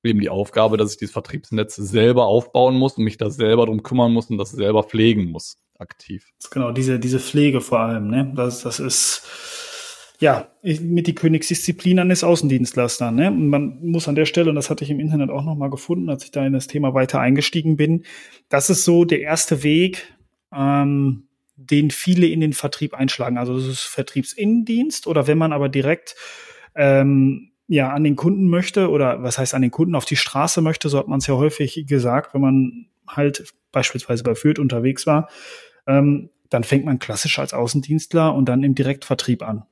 [0.02, 3.82] eben die Aufgabe, dass ich dieses Vertriebsnetz selber aufbauen muss und mich da selber drum
[3.82, 6.32] kümmern muss und das selber pflegen muss, aktiv.
[6.50, 8.32] Genau, diese, diese Pflege vor allem, ne?
[8.34, 9.22] Das, das ist
[10.20, 13.30] ja, mit die Königsdisziplin eines Außendienstlers Ne?
[13.30, 16.10] Und man muss an der Stelle, und das hatte ich im Internet auch nochmal gefunden,
[16.10, 18.04] als ich da in das Thema weiter eingestiegen bin,
[18.48, 20.12] das ist so der erste Weg,
[20.52, 23.38] ähm, den viele in den Vertrieb einschlagen.
[23.38, 26.16] Also das ist Vertriebsinnendienst oder wenn man aber direkt
[26.74, 30.62] ähm, ja an den Kunden möchte oder was heißt an den Kunden auf die Straße
[30.62, 35.06] möchte, so hat man es ja häufig gesagt, wenn man halt beispielsweise bei Fürth unterwegs
[35.06, 35.28] war,
[35.86, 39.64] ähm, dann fängt man klassisch als Außendienstler und dann im Direktvertrieb an.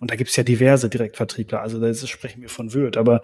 [0.00, 3.22] Und da gibt's ja diverse Direktvertriebler, also da sprechen wir von Wirt, aber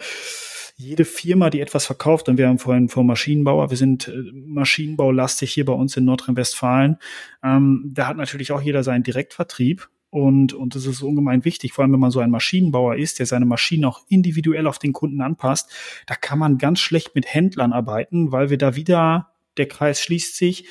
[0.77, 5.53] jede Firma, die etwas verkauft, und wir haben vorhin vom Maschinenbauer, wir sind äh, Maschinenbaulastig
[5.53, 6.99] hier bei uns in Nordrhein-Westfalen,
[7.43, 9.89] ähm, da hat natürlich auch jeder seinen Direktvertrieb.
[10.11, 13.27] Und, und das ist ungemein wichtig, vor allem wenn man so ein Maschinenbauer ist, der
[13.27, 15.71] seine Maschinen auch individuell auf den Kunden anpasst.
[16.07, 20.35] Da kann man ganz schlecht mit Händlern arbeiten, weil wir da wieder, der Kreis schließt
[20.35, 20.65] sich,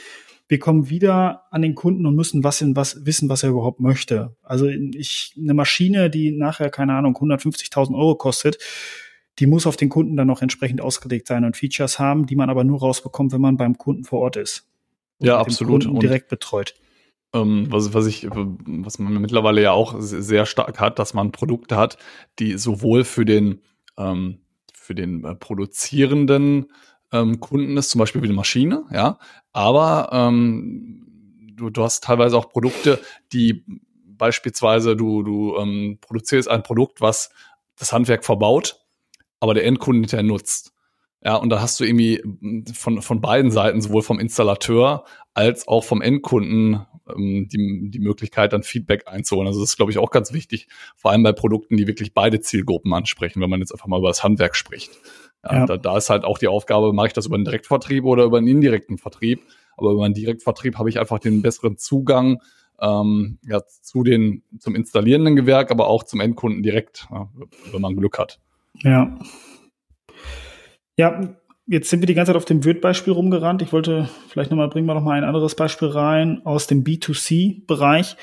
[0.48, 3.80] wir kommen wieder an den Kunden und müssen was in was wissen, was er überhaupt
[3.80, 4.36] möchte.
[4.44, 8.58] Also ich eine Maschine, die nachher keine Ahnung 150.000 Euro kostet,
[9.40, 12.50] die muss auf den Kunden dann noch entsprechend ausgelegt sein und Features haben, die man
[12.50, 14.68] aber nur rausbekommt, wenn man beim Kunden vor Ort ist.
[15.20, 15.86] Ja, absolut.
[15.86, 16.76] und direkt betreut.
[17.34, 21.76] ähm, was, was ich, was man mittlerweile ja auch sehr stark hat, dass man Produkte
[21.76, 21.98] hat,
[22.40, 23.62] die sowohl für den,
[23.98, 24.40] ähm,
[24.74, 26.68] für den äh, produzierenden
[27.12, 29.20] ähm, Kunden ist, zum Beispiel wie eine Maschine, ja,
[29.54, 31.08] aber ähm,
[31.56, 33.00] du, du hast teilweise auch Produkte,
[33.34, 33.64] die
[34.18, 37.30] beispielsweise du, du ähm, produzierst ein Produkt, was
[37.78, 38.80] das Handwerk verbaut,
[39.40, 40.74] aber der Endkunde hinterher nutzt.
[41.24, 42.24] Ja, und da hast du irgendwie
[42.74, 48.54] von, von beiden Seiten, sowohl vom Installateur als auch vom Endkunden, ähm, die, die Möglichkeit,
[48.54, 49.48] dann Feedback einzuholen.
[49.48, 52.40] Also das ist, glaube ich, auch ganz wichtig, vor allem bei Produkten, die wirklich beide
[52.40, 54.92] Zielgruppen ansprechen, wenn man jetzt einfach mal über das Handwerk spricht.
[55.44, 55.66] Ja, ja.
[55.66, 58.38] Da, da ist halt auch die Aufgabe, mache ich das über einen Direktvertrieb oder über
[58.38, 59.42] einen indirekten Vertrieb.
[59.78, 62.42] Aber über einen Direktvertrieb habe ich einfach den besseren Zugang
[62.82, 67.30] ähm, ja, zu den, zum installierenden Gewerk, aber auch zum Endkunden direkt, ja,
[67.72, 68.40] wenn man Glück hat.
[68.82, 69.18] Ja.
[70.98, 71.22] Ja,
[71.68, 73.62] jetzt sind wir die ganze Zeit auf dem Wirt-Beispiel rumgerannt.
[73.62, 78.18] Ich wollte vielleicht nochmal, bringen wir nochmal ein anderes Beispiel rein aus dem B2C-Bereich.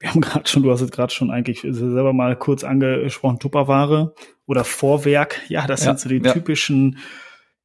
[0.00, 4.14] Wir haben gerade schon, du hast es gerade schon eigentlich selber mal kurz angesprochen, Tupperware
[4.50, 5.40] oder Vorwerk.
[5.48, 6.32] Ja, das ja, sind so die ja.
[6.32, 6.98] typischen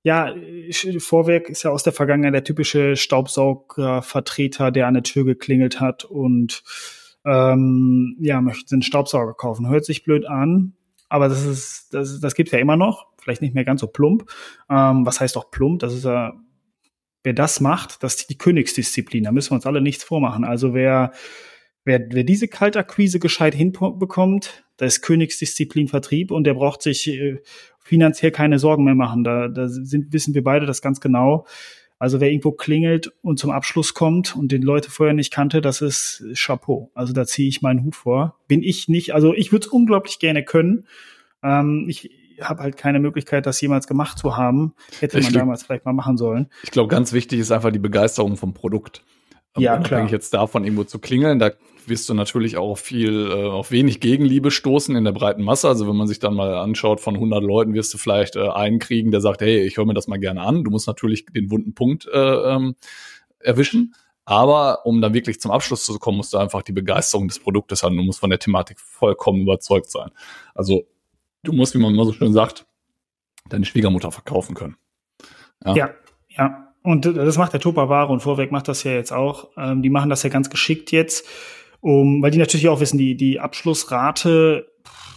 [0.03, 0.35] ja,
[0.99, 6.05] Vorwerk ist ja aus der Vergangenheit der typische Staubsaugervertreter, der an der Tür geklingelt hat
[6.05, 6.61] und
[7.25, 9.67] ähm, ja, möchte einen Staubsauger kaufen.
[9.67, 10.73] Hört sich blöd an,
[11.09, 13.07] aber das ist, das, das gibt's ja immer noch.
[13.17, 14.29] Vielleicht nicht mehr ganz so plump.
[14.69, 15.79] Ähm, was heißt auch plump?
[15.79, 16.33] Das ist ja,
[17.23, 19.23] wer das macht, das ist die Königsdisziplin.
[19.23, 20.45] Da müssen wir uns alle nichts vormachen.
[20.45, 21.13] Also wer,
[21.85, 27.41] wer, wer diese Kaltakquise gescheit hinbekommt, da ist Königsdisziplin Vertrieb und der braucht sich äh,
[27.79, 29.23] finanziell keine Sorgen mehr machen.
[29.23, 31.45] Da, da sind, wissen wir beide das ganz genau.
[31.97, 35.81] Also wer irgendwo klingelt und zum Abschluss kommt und den Leute vorher nicht kannte, das
[35.81, 36.91] ist Chapeau.
[36.93, 38.37] Also da ziehe ich meinen Hut vor.
[38.49, 40.87] Bin ich nicht, also ich würde es unglaublich gerne können.
[41.41, 42.09] Ähm, ich
[42.41, 44.73] habe halt keine Möglichkeit, das jemals gemacht zu haben.
[44.99, 46.47] Hätte man damals vielleicht mal machen sollen.
[46.63, 49.01] Ich glaube, ganz wichtig ist einfach die Begeisterung vom Produkt.
[49.57, 50.09] Ja, klar.
[50.09, 51.51] Jetzt davon irgendwo zu klingeln, da
[51.87, 55.67] wirst du natürlich auch viel, äh, auf wenig Gegenliebe stoßen in der breiten Masse.
[55.67, 58.79] Also wenn man sich dann mal anschaut, von 100 Leuten wirst du vielleicht äh, einen
[58.79, 60.63] kriegen, der sagt, hey, ich höre mir das mal gerne an.
[60.63, 62.75] Du musst natürlich den wunden Punkt äh, ähm,
[63.39, 63.95] erwischen.
[64.25, 67.83] Aber um dann wirklich zum Abschluss zu kommen, musst du einfach die Begeisterung des Produktes
[67.83, 67.95] haben.
[67.95, 70.09] Du musst von der Thematik vollkommen überzeugt sein.
[70.55, 70.87] Also
[71.43, 72.65] du musst, wie man immer so schön sagt,
[73.49, 74.77] deine Schwiegermutter verkaufen können.
[75.63, 75.89] Ja, ja.
[76.29, 76.64] ja.
[76.85, 79.49] Und das macht der Tupperware und Vorweg macht das ja jetzt auch.
[79.57, 81.27] Ähm, die machen das ja ganz geschickt jetzt
[81.81, 84.67] um, weil die natürlich auch wissen, die, die Abschlussrate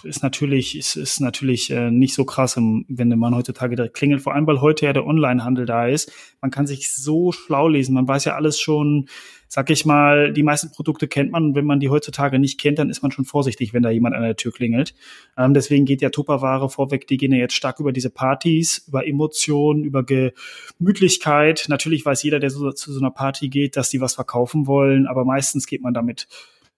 [0.03, 4.35] ist natürlich, ist, ist natürlich äh, nicht so krass, wenn man heutzutage direkt klingelt, vor
[4.35, 6.13] allem weil heute ja der Onlinehandel da ist.
[6.41, 9.09] Man kann sich so schlau lesen, man weiß ja alles schon,
[9.49, 11.55] sag ich mal, die meisten Produkte kennt man.
[11.55, 14.23] wenn man die heutzutage nicht kennt, dann ist man schon vorsichtig, wenn da jemand an
[14.23, 14.95] der Tür klingelt.
[15.37, 19.07] Ähm, deswegen geht ja Tupperware vorweg, die gehen ja jetzt stark über diese Partys, über
[19.07, 21.65] Emotionen, über Gemütlichkeit.
[21.69, 25.07] Natürlich weiß jeder, der so, zu so einer Party geht, dass die was verkaufen wollen,
[25.07, 26.29] aber meistens geht man damit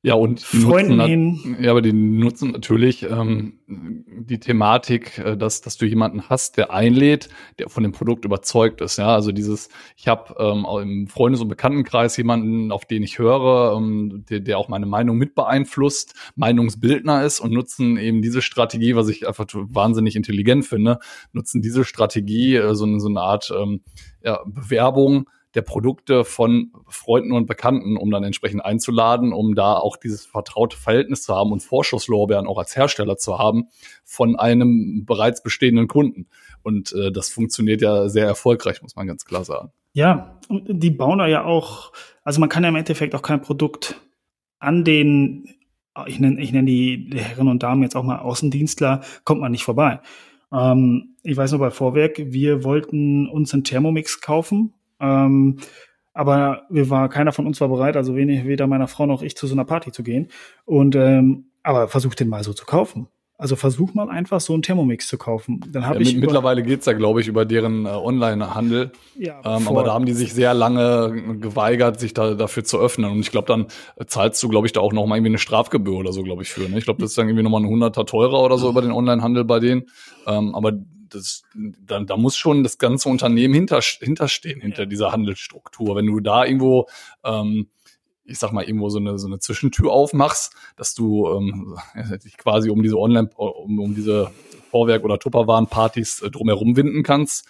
[0.02, 1.56] ja, und Freunden hin.
[1.60, 6.72] Ja, aber die nutzen natürlich ähm, die Thematik, äh, dass, dass du jemanden hast, der
[6.72, 8.96] einlädt, der von dem Produkt überzeugt ist.
[8.96, 13.76] Ja, also dieses, ich habe ähm, im Freundes- und Bekanntenkreis jemanden, auf den ich höre,
[13.76, 18.96] ähm, der, der auch meine Meinung mit beeinflusst, Meinungsbildner ist und nutzen eben diese Strategie,
[18.96, 20.98] was ich einfach wahnsinnig intelligent finde,
[21.32, 23.82] nutzen diese Strategie, äh, so, so eine Art ähm,
[24.24, 29.96] ja, Bewerbung der Produkte von Freunden und Bekannten, um dann entsprechend einzuladen, um da auch
[29.96, 33.68] dieses vertraute Verhältnis zu haben und Vorschusslorbeeren auch als Hersteller zu haben
[34.04, 36.28] von einem bereits bestehenden Kunden.
[36.62, 39.72] Und äh, das funktioniert ja sehr erfolgreich, muss man ganz klar sagen.
[39.92, 44.00] Ja, die bauen da ja auch, also man kann ja im Endeffekt auch kein Produkt
[44.60, 45.48] an den,
[46.06, 49.64] ich nenne ich nenn die Herren und Damen jetzt auch mal Außendienstler, kommt man nicht
[49.64, 50.00] vorbei.
[50.52, 55.58] Ähm, ich weiß nur bei Vorwerk, wir wollten uns einen Thermomix kaufen ähm,
[56.12, 59.36] aber wir war, keiner von uns war bereit, also wenig, weder meiner Frau noch ich,
[59.36, 60.28] zu so einer Party zu gehen.
[60.64, 63.08] Und ähm, aber versuch den mal so zu kaufen.
[63.38, 65.64] Also versuch mal einfach so einen Thermomix zu kaufen.
[65.72, 68.92] Dann hab ja, ich mittlerweile geht's ja, glaube ich, über deren äh, Online-Handel.
[69.18, 73.10] Ja, ähm, aber da haben die sich sehr lange geweigert, sich da dafür zu öffnen.
[73.10, 73.68] Und ich glaube, dann
[74.06, 76.50] zahlst du, glaube ich, da auch noch mal irgendwie eine Strafgebühr oder so, glaube ich,
[76.50, 76.68] für.
[76.68, 76.76] Ne?
[76.76, 79.44] Ich glaube, das ist dann irgendwie nochmal ein Hunderter teurer oder so über den Online-Handel
[79.44, 79.84] bei denen.
[80.26, 80.72] Ähm, aber
[81.14, 84.87] das, da, da muss schon das ganze Unternehmen hinter, hinterstehen, hinter ja.
[84.87, 85.96] dieser Handelsstruktur.
[85.96, 86.88] Wenn du da irgendwo,
[87.25, 87.68] ähm,
[88.25, 91.77] ich sag mal, irgendwo so eine, so eine Zwischentür aufmachst, dass du ähm,
[92.25, 94.31] dich quasi um diese Online, um, um diese
[94.70, 97.46] Vorwerk- oder Tupperwaren-Partys äh, drumherum winden kannst,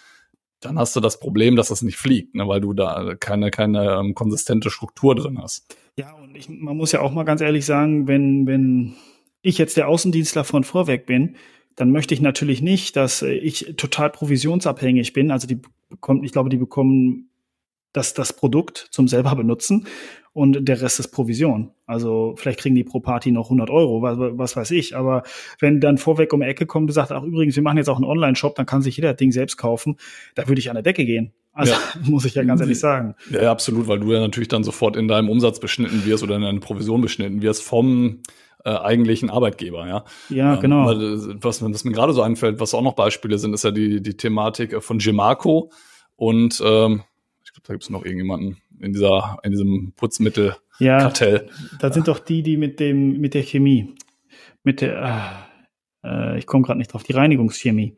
[0.61, 3.99] dann hast du das Problem, dass das nicht fliegt, ne, weil du da keine, keine
[3.99, 5.75] ähm, konsistente Struktur drin hast.
[5.97, 8.95] Ja, und ich, man muss ja auch mal ganz ehrlich sagen, wenn, wenn
[9.43, 11.37] ich jetzt der Außendienstler von Vorwerk bin,
[11.81, 15.31] dann möchte ich natürlich nicht, dass äh, ich total provisionsabhängig bin.
[15.31, 17.31] Also die bekommt, ich glaube, die bekommen
[17.93, 19.87] das, das Produkt zum selber benutzen.
[20.33, 21.73] und der Rest ist Provision.
[21.87, 24.95] Also vielleicht kriegen die pro Party noch 100 Euro, was, was weiß ich.
[24.95, 25.25] Aber
[25.59, 27.97] wenn dann vorweg um die Ecke kommt und sagt, ach übrigens, wir machen jetzt auch
[27.97, 29.97] einen Online-Shop, dann kann sich jeder das Ding selbst kaufen,
[30.37, 31.33] da würde ich an der Decke gehen.
[31.53, 31.79] Also ja.
[32.05, 33.17] muss ich ja ganz ehrlich sagen.
[33.31, 36.43] Ja, absolut, weil du ja natürlich dann sofort in deinem Umsatz beschnitten wirst oder in
[36.43, 38.21] deine Provision beschnitten wirst vom
[38.65, 40.05] äh, eigentlichen Arbeitgeber, ja.
[40.29, 40.91] Ja, ähm, genau.
[40.93, 44.03] Äh, was, was mir gerade so einfällt, was auch noch Beispiele sind, ist ja die,
[44.03, 45.71] die Thematik von Gemarco
[46.17, 47.03] und ähm,
[47.45, 51.49] ich glaube, da gibt es noch irgendjemanden in dieser, in diesem Putzmittel-Kartell.
[51.49, 53.95] Ja, da sind doch die, die mit dem, mit der Chemie,
[54.63, 55.47] mit der,
[56.05, 57.97] äh, ich komme gerade nicht drauf, die Reinigungschemie.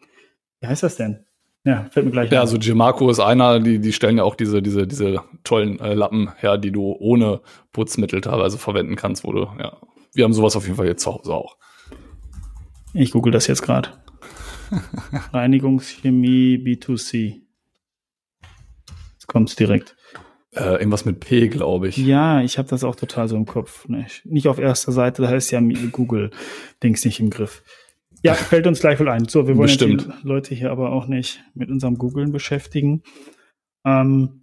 [0.61, 1.25] Wie heißt das denn?
[1.65, 2.47] Ja, fällt mir gleich Ja, an.
[2.47, 6.31] also Gemarco ist einer, die, die stellen ja auch diese, diese, diese tollen äh, Lappen
[6.39, 7.41] her, die du ohne
[7.73, 9.77] Putzmittel teilweise verwenden kannst, wo du, ja.
[10.15, 11.57] Wir haben sowas auf jeden Fall jetzt zu Hause auch.
[12.95, 13.91] Ich google das jetzt gerade.
[15.33, 17.43] Reinigungschemie B2C.
[19.13, 19.97] Jetzt kommt es direkt.
[20.55, 21.97] Äh, irgendwas mit P, glaube ich.
[21.97, 23.89] Ja, ich habe das auch total so im Kopf.
[23.89, 27.63] Nicht, nicht auf erster Seite, da heißt ja Google-Dings nicht im Griff.
[28.23, 29.29] Ja, fällt uns gleich wohl ein.
[29.29, 33.03] So, wir wollen die Leute hier aber auch nicht mit unserem Googlen beschäftigen.
[33.87, 34.42] Ähm,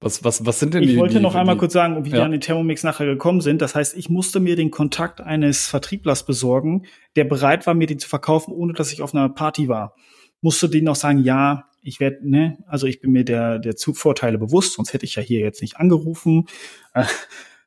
[0.00, 0.94] was, was, was sind denn ich die?
[0.94, 2.18] Ich wollte die, noch einmal kurz sagen, wie ja.
[2.18, 3.60] wir an den Thermomix nachher gekommen sind.
[3.60, 7.98] Das heißt, ich musste mir den Kontakt eines Vertrieblers besorgen, der bereit war, mir den
[7.98, 9.96] zu verkaufen, ohne dass ich auf einer Party war.
[10.40, 14.38] Musste denen noch sagen, ja, ich werde, ne, also ich bin mir der, der Vorteile
[14.38, 16.46] bewusst, sonst hätte ich ja hier jetzt nicht angerufen.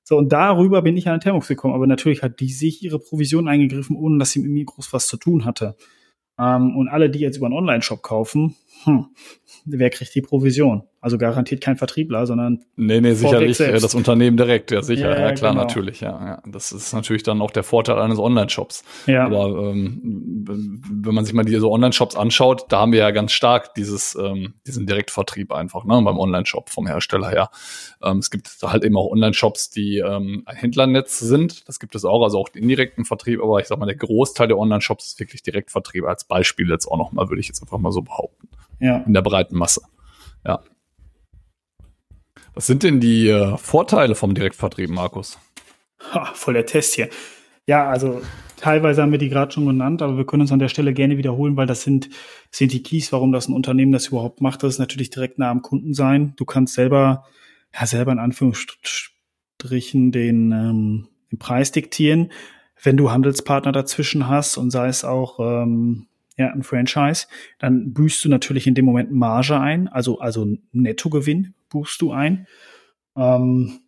[0.03, 1.73] So, und darüber bin ich an den Thermomix gekommen.
[1.73, 5.07] Aber natürlich hat die sich ihre Provision eingegriffen, ohne dass sie mit mir groß was
[5.07, 5.77] zu tun hatte.
[6.37, 9.07] Ähm, und alle, die jetzt über einen Online-Shop kaufen, hm,
[9.65, 10.83] wer kriegt die Provision?
[11.03, 12.63] Also garantiert kein Vertriebler, sondern.
[12.75, 15.63] Nee, nee, sicherlich äh, das Unternehmen direkt, ja, sicher, ja, ja klar, genau.
[15.63, 16.43] natürlich, ja, ja.
[16.45, 18.83] Das ist natürlich dann auch der Vorteil eines Online-Shops.
[19.07, 19.25] Ja.
[19.25, 23.73] Aber ähm, wenn man sich mal diese Online-Shops anschaut, da haben wir ja ganz stark
[23.73, 27.49] dieses, ähm, diesen Direktvertrieb einfach, ne, beim Online-Shop vom Hersteller her.
[28.03, 31.67] Ähm, es gibt halt eben auch Online-Shops, die ähm, ein Händlernetz sind.
[31.67, 34.47] Das gibt es auch, also auch den indirekten Vertrieb, aber ich sag mal, der Großteil
[34.47, 37.91] der Online-Shops ist wirklich Direktvertrieb als Beispiel jetzt auch nochmal, würde ich jetzt einfach mal
[37.91, 38.49] so behaupten.
[38.81, 38.97] Ja.
[38.97, 39.81] In der breiten Masse.
[40.45, 40.59] Ja.
[42.53, 45.39] Was sind denn die äh, Vorteile vom Direktvertrieb, Markus?
[46.11, 47.09] Ha, voll der Test hier.
[47.67, 48.21] Ja, also
[48.57, 51.17] teilweise haben wir die gerade schon genannt, aber wir können uns an der Stelle gerne
[51.17, 52.09] wiederholen, weil das sind,
[52.49, 54.63] sind die Keys, warum das ein Unternehmen das überhaupt macht.
[54.63, 56.33] Das ist natürlich direkt nah am Kunden sein.
[56.37, 57.25] Du kannst selber,
[57.73, 62.31] ja, selber in Anführungsstrichen den, ähm, den Preis diktieren.
[62.83, 67.27] Wenn du Handelspartner dazwischen hast und sei es auch ähm, ja, ein Franchise,
[67.59, 72.47] dann büßt du natürlich in dem Moment Marge ein, also, also Nettogewinn buchst du ein.
[73.15, 73.79] Ähm,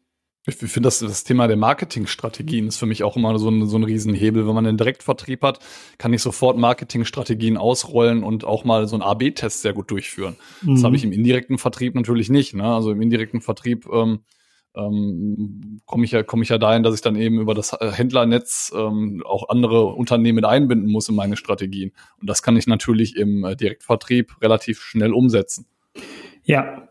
[0.46, 3.78] ich finde das, das Thema der Marketingstrategien ist für mich auch immer so ein, so
[3.78, 4.46] ein Riesenhebel.
[4.46, 5.60] Wenn man einen Direktvertrieb hat,
[5.98, 10.36] kann ich sofort Marketingstrategien ausrollen und auch mal so einen AB-Test sehr gut durchführen.
[10.62, 10.76] Mhm.
[10.76, 12.56] Das habe ich im indirekten Vertrieb natürlich nicht.
[12.56, 12.66] Ne?
[12.66, 14.20] Also im indirekten Vertrieb ähm,
[14.76, 17.92] ähm, komme ich ja komme ich ja dahin, dass ich dann eben über das äh,
[17.92, 21.92] Händlernetz ähm, auch andere Unternehmen einbinden muss in meine Strategien.
[22.20, 25.66] Und das kann ich natürlich im äh, Direktvertrieb relativ schnell umsetzen.
[26.44, 26.88] Ja.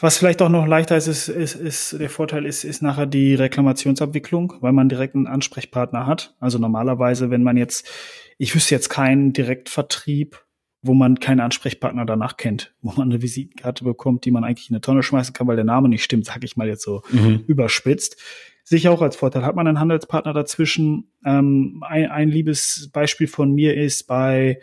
[0.00, 3.36] Was vielleicht auch noch leichter ist, ist, ist, ist der Vorteil ist, ist nachher die
[3.36, 6.34] Reklamationsabwicklung, weil man direkt einen Ansprechpartner hat.
[6.40, 7.88] Also normalerweise, wenn man jetzt,
[8.36, 10.44] ich wüsste jetzt keinen Direktvertrieb,
[10.82, 14.74] wo man keinen Ansprechpartner danach kennt, wo man eine Visitenkarte bekommt, die man eigentlich in
[14.74, 17.44] eine Tonne schmeißen kann, weil der Name nicht stimmt, sag ich mal jetzt so mhm.
[17.46, 18.20] überspitzt.
[18.64, 19.44] Sicher auch als Vorteil.
[19.44, 21.10] Hat man einen Handelspartner dazwischen?
[21.24, 24.60] Ähm, ein, ein liebes Beispiel von mir ist bei,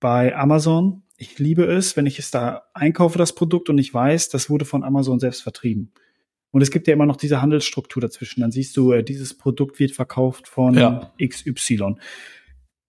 [0.00, 1.02] bei Amazon.
[1.16, 4.64] Ich liebe es, wenn ich es da einkaufe, das Produkt, und ich weiß, das wurde
[4.64, 5.92] von Amazon selbst vertrieben.
[6.50, 8.40] Und es gibt ja immer noch diese Handelsstruktur dazwischen.
[8.40, 11.12] Dann siehst du, äh, dieses Produkt wird verkauft von ja.
[11.20, 11.96] XY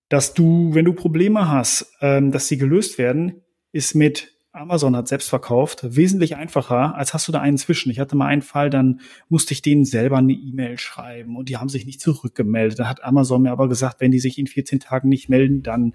[0.09, 3.41] dass du, wenn du Probleme hast, ähm, dass sie gelöst werden,
[3.71, 7.91] ist mit Amazon hat selbst verkauft, wesentlich einfacher, als hast du da einen zwischen.
[7.91, 11.57] Ich hatte mal einen Fall, dann musste ich denen selber eine E-Mail schreiben und die
[11.57, 12.79] haben sich nicht zurückgemeldet.
[12.79, 15.93] Da hat Amazon mir aber gesagt, wenn die sich in 14 Tagen nicht melden, dann,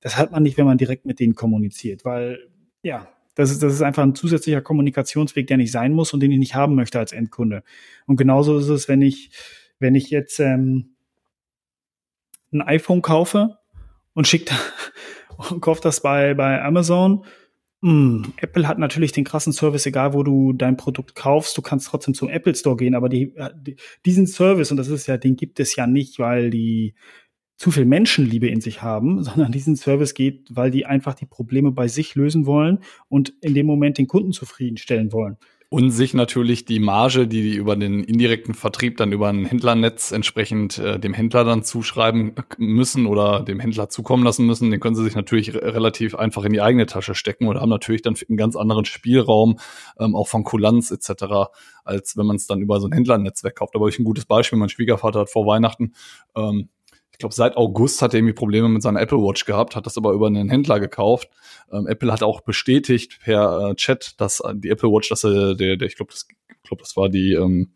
[0.00, 2.38] das hat man nicht, wenn man direkt mit denen kommuniziert, weil,
[2.82, 6.32] ja, das ist, das ist einfach ein zusätzlicher Kommunikationsweg, der nicht sein muss und den
[6.32, 7.62] ich nicht haben möchte als Endkunde.
[8.06, 9.30] Und genauso ist es, wenn ich,
[9.78, 10.91] wenn ich jetzt, ähm,
[12.52, 13.58] ein iPhone kaufe
[14.14, 14.52] und schickt
[15.50, 17.24] und kauft das bei, bei Amazon.
[17.80, 21.88] Mm, Apple hat natürlich den krassen Service, egal wo du dein Produkt kaufst, du kannst
[21.88, 25.36] trotzdem zum Apple Store gehen, aber die, die, diesen Service, und das ist ja, den
[25.36, 26.94] gibt es ja nicht, weil die
[27.56, 31.72] zu viel Menschenliebe in sich haben, sondern diesen Service geht, weil die einfach die Probleme
[31.72, 35.36] bei sich lösen wollen und in dem Moment den Kunden zufriedenstellen wollen.
[35.72, 40.12] Und sich natürlich die Marge, die die über den indirekten Vertrieb dann über ein Händlernetz
[40.12, 44.96] entsprechend äh, dem Händler dann zuschreiben müssen oder dem Händler zukommen lassen müssen, den können
[44.96, 48.36] sie sich natürlich relativ einfach in die eigene Tasche stecken oder haben natürlich dann einen
[48.36, 49.60] ganz anderen Spielraum,
[49.98, 51.48] ähm, auch von Kulanz etc.,
[51.84, 53.74] als wenn man es dann über so ein Händlernetzwerk kauft.
[53.74, 54.58] Habe ich ein gutes Beispiel.
[54.58, 55.94] Mein Schwiegervater hat vor Weihnachten
[56.36, 56.68] ähm,
[57.22, 60.12] glaube, seit August hat er irgendwie Probleme mit seiner Apple Watch gehabt, hat das aber
[60.12, 61.30] über einen Händler gekauft.
[61.72, 65.76] Ähm, Apple hat auch bestätigt per äh, Chat, dass die Apple Watch, dass er, der,
[65.76, 66.26] der, ich glaube, das,
[66.64, 67.72] glaub, das war die, ähm,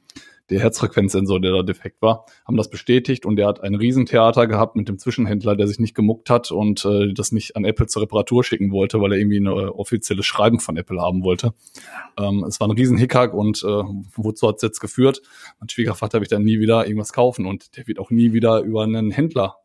[0.51, 4.77] der Herzfrequenzsensor, der da defekt war, haben das bestätigt und der hat ein Riesentheater gehabt
[4.77, 8.03] mit dem Zwischenhändler, der sich nicht gemuckt hat und äh, das nicht an Apple zur
[8.03, 11.53] Reparatur schicken wollte, weil er irgendwie ein äh, offizielles Schreiben von Apple haben wollte.
[12.19, 13.83] Ähm, es war ein Riesenhickhack und äh,
[14.15, 15.23] wozu hat es jetzt geführt?
[15.61, 18.85] Mein Schwiegervater wird dann nie wieder irgendwas kaufen und der wird auch nie wieder über
[18.85, 19.57] einen Händler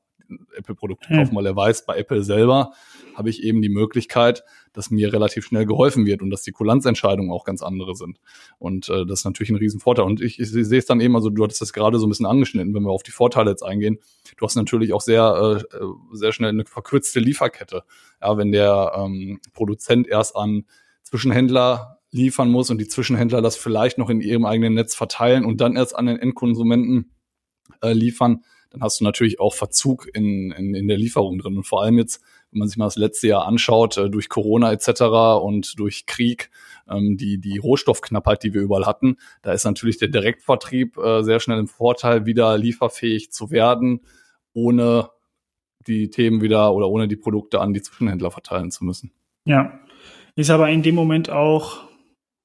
[0.55, 1.17] Apple-Produkte hm.
[1.17, 2.71] kaufen, weil er weiß, bei Apple selber
[3.15, 7.31] habe ich eben die Möglichkeit, dass mir relativ schnell geholfen wird und dass die Kulanzentscheidungen
[7.31, 8.19] auch ganz andere sind.
[8.57, 10.05] Und äh, das ist natürlich ein Riesenvorteil.
[10.05, 12.25] Und ich, ich sehe es dann eben, also du hattest das gerade so ein bisschen
[12.25, 13.99] angeschnitten, wenn wir auf die Vorteile jetzt eingehen.
[14.37, 17.83] Du hast natürlich auch sehr, äh, sehr schnell eine verkürzte Lieferkette.
[18.21, 20.65] Ja, wenn der ähm, Produzent erst an
[21.03, 25.61] Zwischenhändler liefern muss und die Zwischenhändler das vielleicht noch in ihrem eigenen Netz verteilen und
[25.61, 27.11] dann erst an den Endkonsumenten
[27.81, 31.57] äh, liefern, dann hast du natürlich auch Verzug in, in, in der Lieferung drin.
[31.57, 32.21] Und vor allem jetzt,
[32.51, 35.01] wenn man sich mal das letzte Jahr anschaut, äh, durch Corona etc.
[35.41, 36.51] und durch Krieg,
[36.89, 41.39] ähm, die, die Rohstoffknappheit, die wir überall hatten, da ist natürlich der Direktvertrieb äh, sehr
[41.39, 44.01] schnell im Vorteil, wieder lieferfähig zu werden,
[44.53, 45.09] ohne
[45.87, 49.11] die Themen wieder oder ohne die Produkte an die Zwischenhändler verteilen zu müssen.
[49.45, 49.79] Ja,
[50.35, 51.91] ist aber in dem Moment auch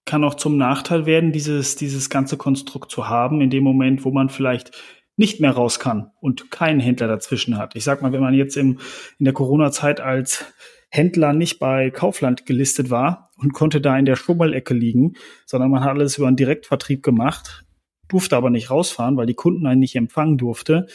[0.07, 4.13] kann auch zum Nachteil werden, dieses, dieses ganze Konstrukt zu haben, in dem Moment, wo
[4.13, 4.71] man vielleicht
[5.17, 7.75] nicht mehr raus kann und keinen Händler dazwischen hat.
[7.75, 8.79] Ich sag mal, wenn man jetzt im,
[9.19, 10.45] in der Corona-Zeit als
[10.91, 15.83] Händler nicht bei Kaufland gelistet war und konnte da in der Schummelecke liegen, sondern man
[15.83, 17.65] hat alles über einen Direktvertrieb gemacht,
[18.09, 20.87] durfte aber nicht rausfahren, weil die Kunden einen nicht empfangen durfte.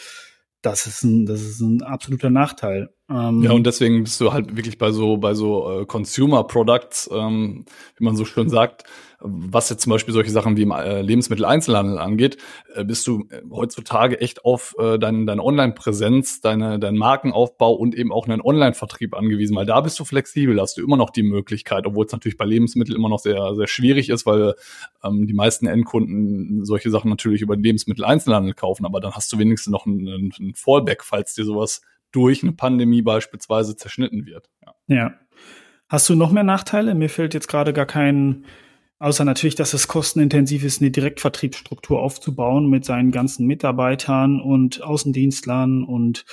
[0.62, 2.94] Das ist ein, das ist ein absoluter Nachteil.
[3.10, 7.10] Ähm, ja, und deswegen bist du halt wirklich bei so, bei so äh, Consumer Products,
[7.12, 7.66] ähm,
[7.98, 8.84] wie man so schön sagt,
[9.24, 12.38] was jetzt zum Beispiel solche Sachen wie äh, Lebensmitteleinzelhandel angeht,
[12.74, 17.96] äh, bist du äh, heutzutage echt auf äh, dein, deine Online-Präsenz, deine, deinen Markenaufbau und
[17.96, 21.24] eben auch einen Online-Vertrieb angewiesen, weil da bist du flexibel, hast du immer noch die
[21.24, 24.56] Möglichkeit, obwohl es natürlich bei Lebensmitteln immer noch sehr, sehr schwierig ist, weil
[25.04, 29.38] ähm, die meisten Endkunden solche Sachen natürlich über den Lebensmitteleinzelhandel kaufen, aber dann hast du
[29.38, 31.82] wenigstens noch einen, einen Fallback, falls dir sowas
[32.12, 34.50] durch eine Pandemie beispielsweise zerschnitten wird.
[34.66, 34.96] Ja.
[34.96, 35.14] ja.
[35.88, 36.96] Hast du noch mehr Nachteile?
[36.96, 38.46] Mir fällt jetzt gerade gar kein
[39.02, 45.84] Außer natürlich, dass es kostenintensiv ist, eine Direktvertriebsstruktur aufzubauen mit seinen ganzen Mitarbeitern und Außendienstlern
[45.84, 46.24] und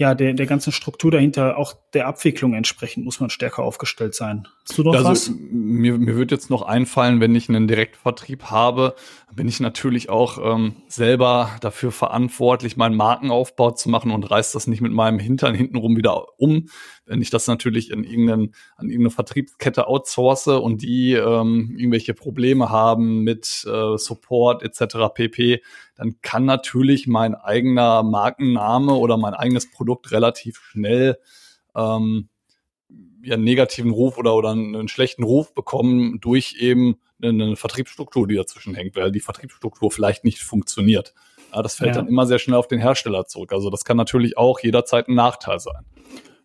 [0.00, 4.48] ja, der, der ganzen Struktur dahinter, auch der Abwicklung entsprechend, muss man stärker aufgestellt sein.
[4.66, 5.30] Hast du noch also, was?
[5.50, 8.94] Mir, mir wird jetzt noch einfallen, wenn ich einen Direktvertrieb habe,
[9.34, 14.66] bin ich natürlich auch ähm, selber dafür verantwortlich, meinen Markenaufbau zu machen und reiß das
[14.66, 16.70] nicht mit meinem Hintern hintenrum wieder um.
[17.04, 22.70] Wenn ich das natürlich in irgendeinen, an irgendeine Vertriebskette outsource und die ähm, irgendwelche Probleme
[22.70, 25.12] haben mit äh, Support etc.
[25.12, 25.60] pp,
[26.00, 31.18] dann kann natürlich mein eigener Markenname oder mein eigenes Produkt relativ schnell
[31.76, 32.30] ähm,
[33.22, 38.34] ja, einen negativen Ruf oder, oder einen schlechten Ruf bekommen durch eben eine Vertriebsstruktur, die
[38.34, 41.12] dazwischen hängt, weil die Vertriebsstruktur vielleicht nicht funktioniert.
[41.52, 41.96] Ja, das fällt ja.
[41.96, 43.52] dann immer sehr schnell auf den Hersteller zurück.
[43.52, 45.84] Also das kann natürlich auch jederzeit ein Nachteil sein.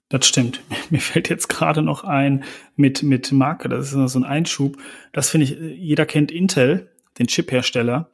[0.09, 0.59] Das stimmt.
[0.89, 2.43] Mir fällt jetzt gerade noch ein
[2.75, 4.75] mit, mit Marke, das ist so ein Einschub.
[5.13, 8.11] Das finde ich, jeder kennt Intel, den Chip-Hersteller.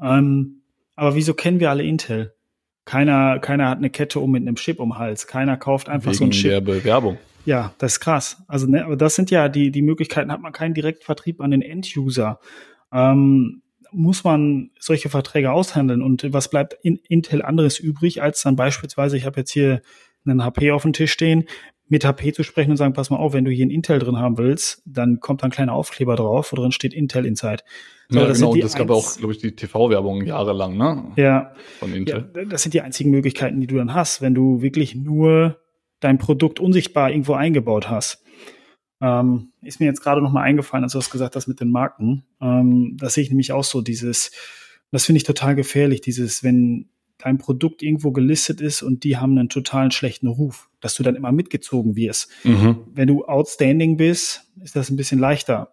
[0.00, 0.61] Ähm,
[1.02, 2.36] aber wieso kennen wir alle Intel?
[2.84, 5.26] Keiner, keiner hat eine Kette um mit einem Chip um den Hals.
[5.26, 6.50] Keiner kauft einfach Wegen so ein Chip.
[6.52, 7.18] der Bewerbung.
[7.44, 8.40] Ja, das ist krass.
[8.46, 11.60] Also, ne, aber das sind ja die, die Möglichkeiten, hat man keinen Direktvertrieb an den
[11.60, 12.38] End-User.
[12.92, 18.54] Ähm, muss man solche Verträge aushandeln und was bleibt in Intel anderes übrig, als dann
[18.54, 19.82] beispielsweise, ich habe jetzt hier
[20.24, 21.46] einen HP auf dem Tisch stehen,
[21.88, 24.18] mit HP zu sprechen und sagen, pass mal auf, wenn du hier ein Intel drin
[24.18, 27.62] haben willst, dann kommt da ein kleiner Aufkleber drauf, wo drin steht Intel Inside.
[28.08, 31.12] So, ja, das genau, das gab auch, glaube ich, die TV-Werbung jahrelang, ne?
[31.16, 31.52] Ja.
[31.78, 32.30] Von Intel.
[32.34, 35.58] Ja, das sind die einzigen Möglichkeiten, die du dann hast, wenn du wirklich nur
[36.00, 38.24] dein Produkt unsichtbar irgendwo eingebaut hast.
[39.00, 41.70] Ähm, ist mir jetzt gerade noch mal eingefallen, als du das gesagt hast mit den
[41.70, 42.24] Marken.
[42.40, 44.30] Ähm, das sehe ich nämlich auch so, dieses,
[44.90, 46.90] das finde ich total gefährlich, dieses, wenn
[47.22, 51.16] dein Produkt irgendwo gelistet ist und die haben einen totalen schlechten Ruf dass du dann
[51.16, 52.28] immer mitgezogen wirst.
[52.44, 52.84] Mhm.
[52.92, 55.72] Wenn du outstanding bist, ist das ein bisschen leichter,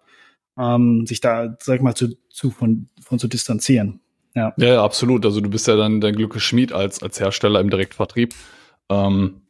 [0.58, 4.00] ähm, sich da, sag ich mal, zu, zu von, von zu distanzieren.
[4.36, 4.54] Ja.
[4.58, 5.26] ja, absolut.
[5.26, 8.36] Also du bist ja dann dein Glückes Schmied als, als Hersteller im Direktvertrieb.
[8.88, 9.42] Ähm,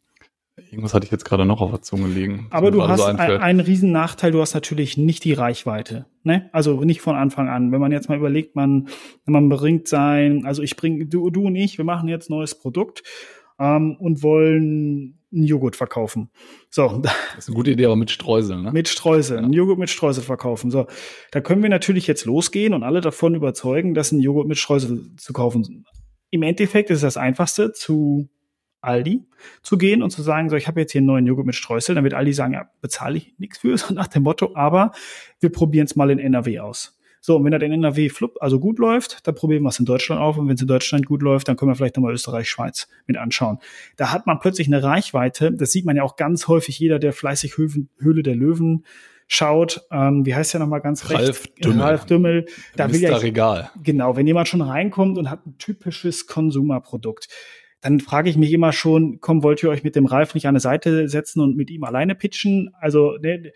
[0.70, 2.46] Irgendwas hatte ich jetzt gerade noch auf der Zunge liegen.
[2.50, 6.06] Aber du hast so ein, einen riesen Nachteil, du hast natürlich nicht die Reichweite.
[6.22, 6.48] Ne?
[6.52, 7.72] Also nicht von Anfang an.
[7.72, 8.88] Wenn man jetzt mal überlegt, man,
[9.24, 13.02] man bringt sein, also ich bringe, du, du und ich, wir machen jetzt neues Produkt
[13.58, 16.30] ähm, und wollen einen Joghurt verkaufen.
[16.70, 17.02] So.
[17.34, 18.72] Das ist eine gute Idee, aber mit Streuseln, ne?
[18.72, 19.58] Mit Streuseln, ja.
[19.58, 20.70] Joghurt mit Streusel verkaufen.
[20.70, 20.86] So.
[21.30, 25.14] Da können wir natürlich jetzt losgehen und alle davon überzeugen, dass ein Joghurt mit Streusel
[25.16, 25.86] zu kaufen.
[26.30, 28.28] Im Endeffekt ist es das einfachste zu
[28.80, 29.24] Aldi
[29.62, 31.94] zu gehen und zu sagen, so, ich habe jetzt hier einen neuen Joghurt mit Streusel,
[31.94, 34.92] dann wird Aldi sagen, ja, bezahle ich nichts für, so nach dem Motto, aber
[35.40, 36.96] wir probieren es mal in NRW aus.
[37.22, 39.84] So, und wenn das in NRW flupp, also gut läuft, dann probieren wir es in
[39.84, 40.38] Deutschland auf.
[40.38, 43.18] Und wenn es in Deutschland gut läuft, dann können wir vielleicht nochmal Österreich, Schweiz mit
[43.18, 43.58] anschauen.
[43.96, 45.52] Da hat man plötzlich eine Reichweite.
[45.52, 46.78] Das sieht man ja auch ganz häufig.
[46.78, 48.86] Jeder, der fleißig Höfen, Höhle der Löwen
[49.26, 51.20] schaut, ähm, wie heißt der nochmal ganz recht?
[51.20, 51.80] Ralf Dümmel.
[51.80, 52.46] Ralf Dümmel.
[52.74, 53.70] Da will ja, Regal.
[53.82, 57.28] Genau, wenn jemand schon reinkommt und hat ein typisches Konsumerprodukt,
[57.80, 60.50] dann frage ich mich immer schon, komm, wollt ihr euch mit dem Ralf nicht an
[60.50, 62.70] eine Seite setzen und mit ihm alleine pitchen?
[62.78, 63.52] Also ne,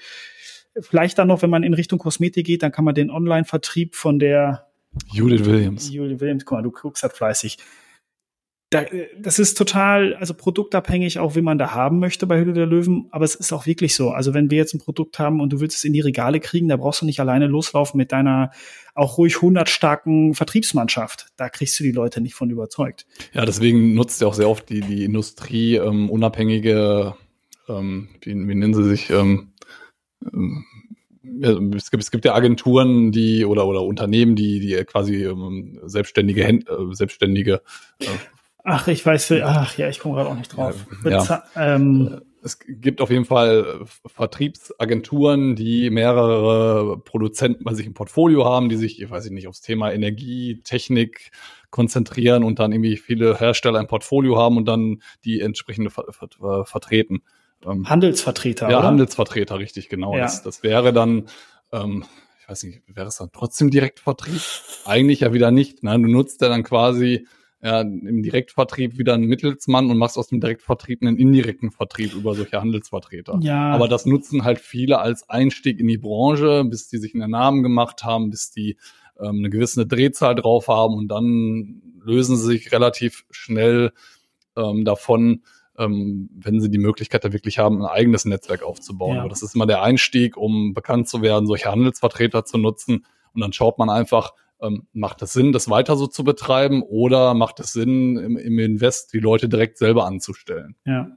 [0.80, 4.18] vielleicht dann noch, wenn man in Richtung Kosmetik geht, dann kann man den Online-Vertrieb von
[4.18, 4.66] der
[5.12, 5.92] Judith Williams.
[5.92, 7.58] Judith Williams, guck mal, du guckst halt fleißig.
[8.74, 12.66] Da, das ist total, also produktabhängig, auch wie man da haben möchte bei Hülle der
[12.66, 14.10] Löwen, aber es ist auch wirklich so.
[14.10, 16.66] Also wenn wir jetzt ein Produkt haben und du willst es in die Regale kriegen,
[16.66, 18.50] da brauchst du nicht alleine loslaufen mit deiner
[18.96, 21.28] auch ruhig 100 starken Vertriebsmannschaft.
[21.36, 23.06] Da kriegst du die Leute nicht von überzeugt.
[23.32, 27.14] Ja, deswegen nutzt ja auch sehr oft die, die Industrie ähm, unabhängige,
[27.68, 29.52] ähm, wie, wie nennen sie sich, ähm,
[30.32, 30.64] ähm
[31.42, 36.44] es gibt, es gibt ja Agenturen, die oder oder Unternehmen, die die quasi ähm, selbstständige
[36.44, 37.62] Händ, äh, selbstständige
[38.00, 38.06] äh,
[38.64, 40.74] Ach, ich weiß, ach ja, ich komme gerade auch nicht drauf.
[41.04, 48.46] Ja, ähm, es gibt auf jeden Fall Vertriebsagenturen, die mehrere Produzenten bei sich im Portfolio
[48.46, 51.30] haben, die sich, ich weiß nicht, aufs Thema Energie, Technik
[51.70, 56.64] konzentrieren und dann irgendwie viele Hersteller im Portfolio haben und dann die entsprechende ver ver
[56.64, 57.22] vertreten.
[57.66, 58.70] Ähm, Handelsvertreter.
[58.70, 58.88] Ja, oder?
[58.88, 60.14] Handelsvertreter, richtig, genau.
[60.14, 60.22] Ja.
[60.22, 61.28] Das, das wäre dann,
[61.72, 62.04] ähm,
[62.40, 64.40] ich weiß nicht, wäre es dann trotzdem Direktvertrieb?
[64.84, 65.82] Eigentlich ja wieder nicht.
[65.82, 65.92] Ne?
[65.92, 67.26] Du nutzt ja dann quasi
[67.64, 72.34] ja, im Direktvertrieb wieder einen Mittelsmann und machst aus dem Direktvertrieb einen indirekten Vertrieb über
[72.34, 73.38] solche Handelsvertreter.
[73.40, 73.72] Ja.
[73.72, 77.62] Aber das nutzen halt viele als Einstieg in die Branche, bis die sich einen Namen
[77.62, 78.76] gemacht haben, bis die
[79.18, 83.92] ähm, eine gewisse Drehzahl drauf haben und dann lösen sie sich relativ schnell
[84.56, 85.42] ähm, davon,
[85.78, 89.14] ähm, wenn sie die Möglichkeit da wirklich haben, ein eigenes Netzwerk aufzubauen.
[89.14, 89.20] Ja.
[89.20, 93.06] Aber das ist immer der Einstieg, um bekannt zu werden, solche Handelsvertreter zu nutzen.
[93.32, 94.34] Und dann schaut man einfach,
[94.64, 98.58] ähm, macht es Sinn, das weiter so zu betreiben oder macht es Sinn, im, im
[98.58, 100.76] Invest die Leute direkt selber anzustellen?
[100.84, 101.16] Ja.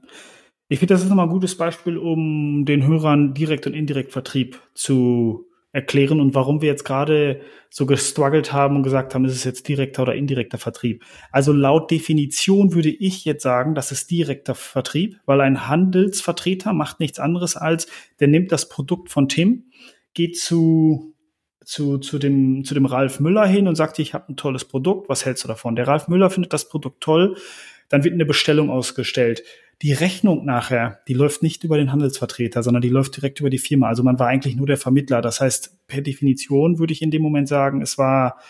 [0.68, 5.48] Ich finde, das ist nochmal ein gutes Beispiel, um den Hörern Direkt- und Indirektvertrieb zu
[5.72, 7.40] erklären und warum wir jetzt gerade
[7.70, 11.04] so gestruggelt haben und gesagt haben, ist es jetzt direkter oder indirekter Vertrieb.
[11.30, 17.00] Also laut Definition würde ich jetzt sagen, das ist direkter Vertrieb, weil ein Handelsvertreter macht
[17.00, 17.86] nichts anderes als,
[18.18, 19.64] der nimmt das Produkt von Tim,
[20.14, 21.14] geht zu
[21.64, 25.08] zu, zu, dem, zu dem Ralf Müller hin und sagt, ich habe ein tolles Produkt,
[25.08, 25.76] was hältst du davon?
[25.76, 27.36] Der Ralf Müller findet das Produkt toll,
[27.88, 29.42] dann wird eine Bestellung ausgestellt.
[29.82, 33.58] Die Rechnung nachher, die läuft nicht über den Handelsvertreter, sondern die läuft direkt über die
[33.58, 33.88] Firma.
[33.88, 35.22] Also man war eigentlich nur der Vermittler.
[35.22, 38.40] Das heißt, per Definition würde ich in dem Moment sagen, es war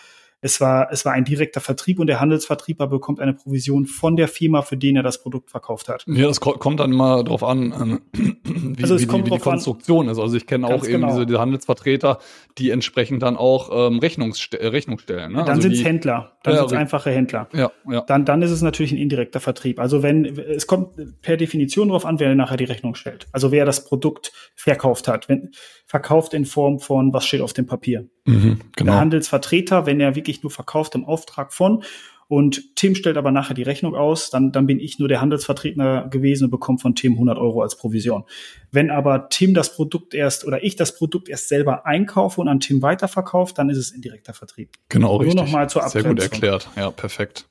[0.41, 4.27] es war, es war ein direkter Vertrieb und der Handelsvertrieber bekommt eine Provision von der
[4.27, 6.05] Firma, für den er das Produkt verkauft hat.
[6.07, 8.01] Ja, das kommt dann mal drauf an, ähm,
[8.43, 10.13] wie, also wie, die, wie die Konstruktion an.
[10.13, 10.19] ist.
[10.19, 11.07] Also ich kenne auch eben genau.
[11.09, 12.19] diese, diese, Handelsvertreter,
[12.57, 15.33] die entsprechend dann auch ähm, Rechnungsst äh, Rechnung stellen.
[15.33, 15.39] Ne?
[15.39, 17.49] Dann also sind es Händler, dann ja, sind es einfache Händler.
[17.53, 18.01] Ja, ja.
[18.01, 19.79] Dann, dann ist es natürlich ein indirekter Vertrieb.
[19.79, 23.27] Also wenn, es kommt per Definition darauf an, wer nachher die Rechnung stellt.
[23.33, 25.27] Also wer das Produkt verkauft hat.
[25.27, 25.51] Wenn,
[25.89, 28.07] verkauft in Form von, was steht auf dem Papier.
[28.29, 28.91] Mhm, genau.
[28.91, 31.83] Der Handelsvertreter, wenn er wirklich nur verkauft im Auftrag von
[32.27, 36.09] und Tim stellt aber nachher die Rechnung aus, dann, dann bin ich nur der Handelsvertreter
[36.11, 38.23] gewesen und bekomme von Tim 100 Euro als Provision.
[38.71, 42.59] Wenn aber Tim das Produkt erst oder ich das Produkt erst selber einkaufe und an
[42.59, 44.69] Tim weiterverkaufe, dann ist es indirekter Vertrieb.
[44.89, 45.41] Genau, nur richtig.
[45.41, 46.69] Noch mal zur Sehr gut erklärt.
[46.75, 47.47] Ja, perfekt.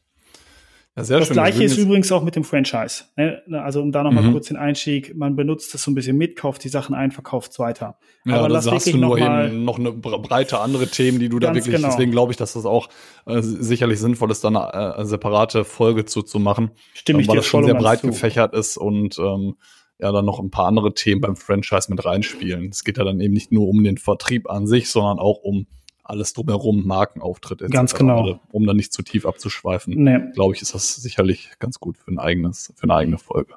[0.98, 1.34] Ja, das schön.
[1.34, 3.04] gleiche ist übrigens auch mit dem Franchise.
[3.16, 3.42] Ne?
[3.52, 4.32] Also um da nochmal mhm.
[4.32, 7.52] kurz den Einstieg, man benutzt es so ein bisschen mit, kauft die Sachen ein, verkauft
[7.52, 7.98] es weiter.
[8.24, 11.38] Ja, Aber da hast du nur noch eben noch eine breite andere Themen, die du
[11.38, 11.88] da wirklich, genau.
[11.88, 12.88] deswegen glaube ich, dass das auch
[13.26, 16.70] äh, sicherlich sinnvoll ist, da eine, äh, separate Folge zu, zu machen.
[16.94, 18.08] Stimme ich weil dir das schon sehr breit zu.
[18.08, 19.54] gefächert ist und ähm,
[19.98, 22.68] ja dann noch ein paar andere Themen beim Franchise mit reinspielen.
[22.70, 25.66] Es geht ja dann eben nicht nur um den Vertrieb an sich, sondern auch um
[26.08, 27.72] alles drumherum, Markenauftritt etc.
[27.72, 28.40] Ganz genau.
[28.50, 30.18] Um da nicht zu tief abzuschweifen, nee.
[30.34, 33.54] glaube ich, ist das sicherlich ganz gut für ein eigenes, für eine eigene Folge.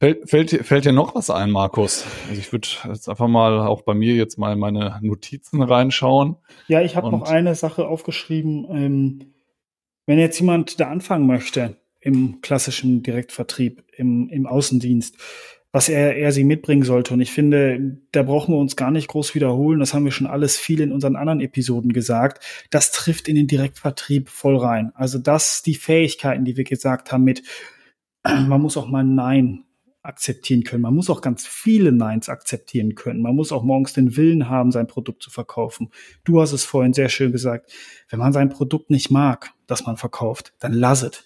[0.00, 2.04] Fällt, fällt, fällt dir noch was ein, Markus?
[2.28, 6.36] Also ich würde jetzt einfach mal auch bei mir jetzt mal meine Notizen reinschauen.
[6.68, 8.66] Ja, ich habe noch eine Sache aufgeschrieben.
[8.70, 9.34] Ähm,
[10.06, 15.16] wenn jetzt jemand da anfangen möchte, im klassischen Direktvertrieb, im, im Außendienst,
[15.78, 17.14] was er, er sie mitbringen sollte.
[17.14, 19.78] Und ich finde, da brauchen wir uns gar nicht groß wiederholen.
[19.78, 22.44] Das haben wir schon alles viel in unseren anderen Episoden gesagt.
[22.70, 24.90] Das trifft in den Direktvertrieb voll rein.
[24.96, 27.44] Also das, die Fähigkeiten, die wir gesagt haben mit,
[28.24, 29.66] man muss auch mal Nein
[30.02, 30.82] akzeptieren können.
[30.82, 33.22] Man muss auch ganz viele Neins akzeptieren können.
[33.22, 35.90] Man muss auch morgens den Willen haben, sein Produkt zu verkaufen.
[36.24, 37.72] Du hast es vorhin sehr schön gesagt.
[38.08, 41.24] Wenn man sein Produkt nicht mag, das man verkauft, dann lass es.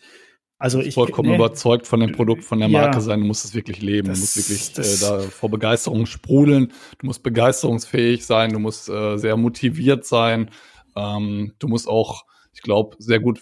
[0.62, 3.18] Also ich vollkommen nee, überzeugt von dem Produkt, von der Marke ja, sein.
[3.18, 4.06] Du musst es wirklich leben.
[4.06, 6.72] Das, du musst wirklich das, äh, da vor Begeisterung sprudeln.
[6.98, 8.52] Du musst begeisterungsfähig sein.
[8.52, 10.50] Du musst äh, sehr motiviert sein.
[10.94, 13.40] Ähm, du musst auch, ich glaube, sehr gut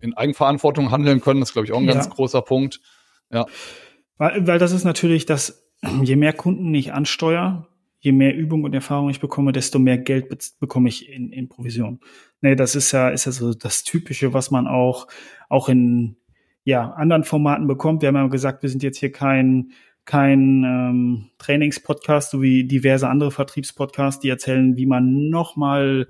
[0.00, 1.40] in Eigenverantwortung handeln können.
[1.40, 1.94] Das ist, glaube ich, auch ein ja.
[1.94, 2.82] ganz großer Punkt.
[3.30, 3.46] Ja.
[4.18, 5.66] Weil, weil das ist natürlich das,
[6.02, 7.66] je mehr Kunden ich ansteuere,
[8.00, 11.48] je mehr Übung und Erfahrung ich bekomme, desto mehr Geld be bekomme ich in, in
[11.48, 12.00] Provision.
[12.42, 15.06] Nee, das ist ja, ist ja so das Typische, was man auch,
[15.48, 16.18] auch in,
[16.64, 18.02] ja, anderen Formaten bekommt.
[18.02, 19.72] Wir haben ja gesagt, wir sind jetzt hier kein,
[20.04, 26.08] kein ähm, Trainingspodcast, so wie diverse andere Vertriebspodcasts, die erzählen, wie man nochmal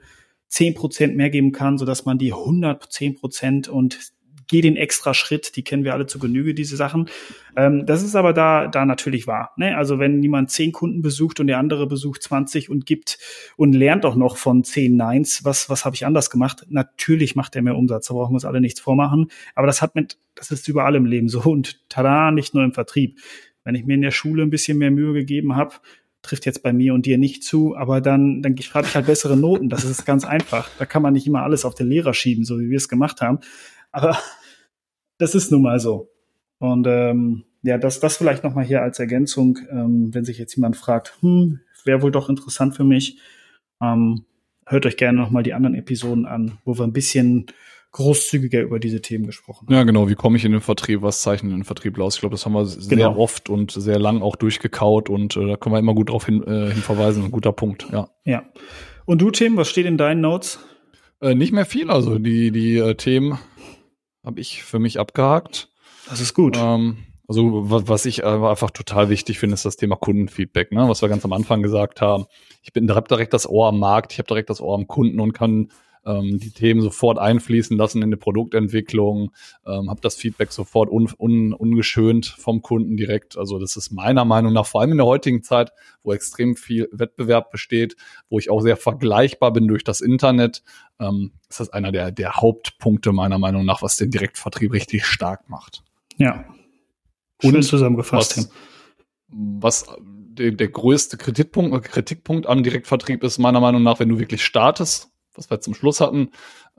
[0.49, 4.13] zehn Prozent mehr geben kann, sodass man die 110 Prozent und
[4.53, 7.09] geh den extra Schritt, die kennen wir alle zu Genüge, diese Sachen.
[7.57, 9.53] Ähm, das ist aber da, da natürlich wahr.
[9.57, 9.77] Ne?
[9.79, 13.19] Also wenn jemand zehn Kunden besucht und der andere besucht 20 und gibt
[13.57, 16.67] und lernt auch noch von zehn Neins, was, was habe ich anders gemacht?
[16.69, 19.29] Natürlich macht er mehr Umsatz, da brauchen wir uns alle nichts vormachen.
[19.55, 22.75] Aber das hat mit, das ist überall im Leben so und tada, nicht nur im
[22.75, 23.19] Vertrieb.
[23.65, 25.77] Wenn ich mir in der Schule ein bisschen mehr Mühe gegeben habe,
[26.21, 29.37] trifft jetzt bei mir und dir nicht zu, aber dann, dann schreibe ich halt bessere
[29.37, 29.71] Noten.
[29.71, 30.69] Das ist ganz einfach.
[30.79, 33.23] Da kann man nicht immer alles auf den Lehrer schieben, so wie wir es gemacht
[33.23, 33.39] haben.
[33.93, 34.19] Aber
[35.19, 36.11] das ist nun mal so.
[36.59, 40.77] Und ähm, ja, das, das vielleicht nochmal hier als Ergänzung, ähm, wenn sich jetzt jemand
[40.77, 43.19] fragt, hm, wäre wohl doch interessant für mich,
[43.81, 44.25] ähm,
[44.67, 47.47] hört euch gerne nochmal die anderen Episoden an, wo wir ein bisschen
[47.93, 49.75] großzügiger über diese Themen gesprochen haben.
[49.75, 50.09] Ja, genau.
[50.09, 51.03] Wie komme ich in den Vertrieb?
[51.03, 52.15] Was zeichnet den Vertrieb aus?
[52.15, 53.17] Ich glaube, das haben wir sehr genau.
[53.17, 56.43] oft und sehr lang auch durchgekaut und äh, da können wir immer gut darauf hin,
[56.43, 57.25] äh, hinverweisen.
[57.25, 58.09] Ein guter Punkt, ja.
[58.25, 58.45] Ja.
[59.05, 60.59] Und du, Tim, was steht in deinen Notes?
[61.21, 61.91] Äh, nicht mehr viel.
[61.91, 63.39] Also die, die äh, Themen
[64.25, 65.69] habe ich für mich abgehakt.
[66.09, 66.57] Das ist gut.
[66.59, 66.99] Ähm,
[67.29, 70.89] also was ich einfach total wichtig finde, ist das Thema Kundenfeedback, ne?
[70.89, 72.27] was wir ganz am Anfang gesagt haben.
[72.63, 75.21] Ich bin habe direkt das Ohr am Markt, ich habe direkt das Ohr am Kunden
[75.21, 75.71] und kann
[76.05, 79.33] ähm, die Themen sofort einfließen lassen in die Produktentwicklung,
[79.67, 83.37] ähm, habe das Feedback sofort un, un, ungeschönt vom Kunden direkt.
[83.37, 85.73] Also das ist meiner Meinung nach, vor allem in der heutigen Zeit,
[86.03, 87.97] wo extrem viel Wettbewerb besteht,
[88.29, 90.63] wo ich auch sehr vergleichbar bin durch das Internet,
[90.99, 95.49] ähm, ist das einer der, der Hauptpunkte meiner Meinung nach, was den Direktvertrieb richtig stark
[95.49, 95.83] macht.
[96.17, 96.45] Ja.
[97.41, 98.37] Schön und zusammengefasst.
[98.39, 98.51] Was,
[99.29, 104.45] was der, der größte Kritikpunkt, Kritikpunkt am Direktvertrieb ist meiner Meinung nach, wenn du wirklich
[104.45, 106.31] startest was wir zum Schluss hatten,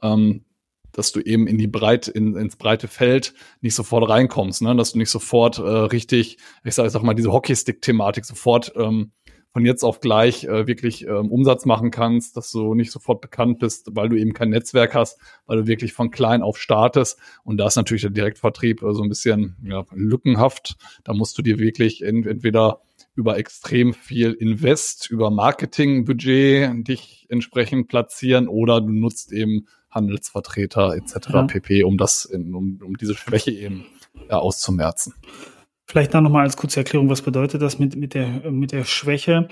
[0.02, 0.46] ähm,
[0.92, 4.76] dass du eben in die Breite, in, ins breite Feld nicht sofort reinkommst, ne?
[4.76, 9.12] dass du nicht sofort äh, richtig, ich sag, ich sag mal, diese Hockeystick-Thematik sofort ähm,
[9.54, 13.60] von jetzt auf gleich äh, wirklich ähm, Umsatz machen kannst, dass du nicht sofort bekannt
[13.60, 17.20] bist, weil du eben kein Netzwerk hast, weil du wirklich von klein auf startest.
[17.44, 20.76] Und da ist natürlich der Direktvertrieb äh, so ein bisschen ja, lückenhaft.
[21.04, 22.82] Da musst du dir wirklich ent entweder
[23.16, 31.30] über extrem viel Invest, über Marketingbudget dich entsprechend platzieren oder du nutzt eben Handelsvertreter etc.
[31.30, 31.44] Ja.
[31.44, 33.86] pp, um das in, um, um diese Schwäche eben
[34.30, 35.14] ja, auszumerzen.
[35.86, 39.48] Vielleicht dann nochmal als kurze Erklärung, was bedeutet das mit, mit, der, mit der Schwäche?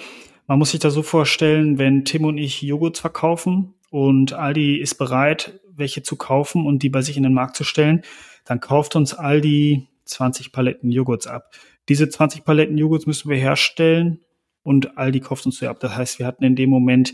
[0.48, 4.96] Man muss sich da so vorstellen, wenn Tim und ich Joghurts verkaufen und Aldi ist
[4.96, 8.02] bereit, welche zu kaufen und die bei sich in den Markt zu stellen,
[8.46, 11.52] dann kauft uns Aldi 20 Paletten Joghurts ab.
[11.92, 14.22] Diese 20 Paletten Joghurts müssen wir herstellen
[14.64, 15.82] und Aldi kauft uns so ab.
[15.82, 17.14] Das heißt, wir hatten in dem Moment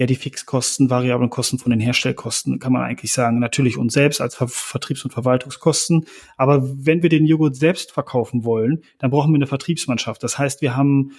[0.00, 3.38] ja die Fixkosten, variablen Kosten von den Herstellkosten, kann man eigentlich sagen.
[3.38, 6.06] Natürlich uns selbst als Ver Vertriebs- und Verwaltungskosten.
[6.36, 10.24] Aber wenn wir den Joghurt selbst verkaufen wollen, dann brauchen wir eine Vertriebsmannschaft.
[10.24, 11.12] Das heißt, wir haben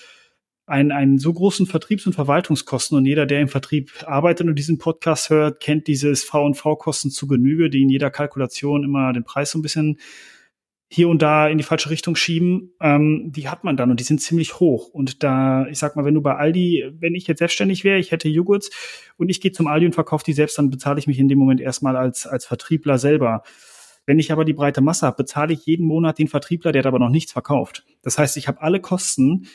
[0.66, 4.80] einen, einen so großen Vertriebs- und Verwaltungskosten und jeder, der im Vertrieb arbeitet und diesen
[4.80, 9.60] Podcast hört, kennt dieses V&V-Kosten zu Genüge, die in jeder Kalkulation immer den Preis so
[9.60, 9.98] ein bisschen
[10.94, 14.04] hier und da in die falsche Richtung schieben, ähm, die hat man dann und die
[14.04, 14.90] sind ziemlich hoch.
[14.90, 18.12] Und da, ich sag mal, wenn du bei Aldi, wenn ich jetzt selbstständig wäre, ich
[18.12, 18.70] hätte Joghurts
[19.16, 21.40] und ich gehe zum Aldi und verkaufe die selbst, dann bezahle ich mich in dem
[21.40, 23.44] Moment erstmal als, als Vertriebler selber.
[24.06, 26.88] Wenn ich aber die breite Masse habe, bezahle ich jeden Monat den Vertriebler, der hat
[26.88, 27.86] aber noch nichts verkauft.
[28.02, 29.48] Das heißt, ich habe alle Kosten,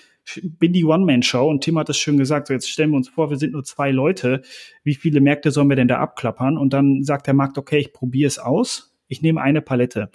[0.43, 3.29] bin die One-Man-Show und Tim hat es schön gesagt, so jetzt stellen wir uns vor,
[3.29, 4.41] wir sind nur zwei Leute,
[4.85, 6.57] wie viele Märkte sollen wir denn da abklappern?
[6.57, 10.11] Und dann sagt der Markt, okay, ich probiere es aus, ich nehme eine Palette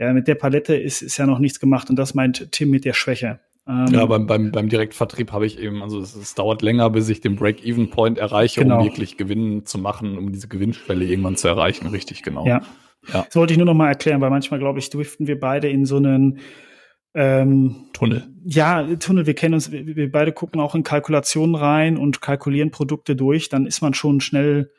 [0.00, 2.86] ja, mit der Palette ist, ist ja noch nichts gemacht und das meint Tim mit
[2.86, 3.38] der Schwäche.
[3.68, 7.10] Ähm, ja, beim, beim, beim Direktvertrieb habe ich eben, also es, es dauert länger, bis
[7.10, 8.78] ich den Break-Even-Point erreiche, genau.
[8.78, 12.46] um wirklich Gewinn zu machen, um diese Gewinnschwelle irgendwann zu erreichen, richtig genau.
[12.46, 12.62] Ja.
[13.12, 13.24] Ja.
[13.24, 15.84] Das wollte ich nur noch mal erklären, weil manchmal, glaube ich, driften wir beide in
[15.84, 16.38] so einen
[17.12, 18.26] ähm, Tunnel.
[18.44, 19.26] Ja, Tunnel.
[19.26, 23.50] Wir kennen uns, wir, wir beide gucken auch in Kalkulationen rein und kalkulieren Produkte durch.
[23.50, 24.70] Dann ist man schon schnell,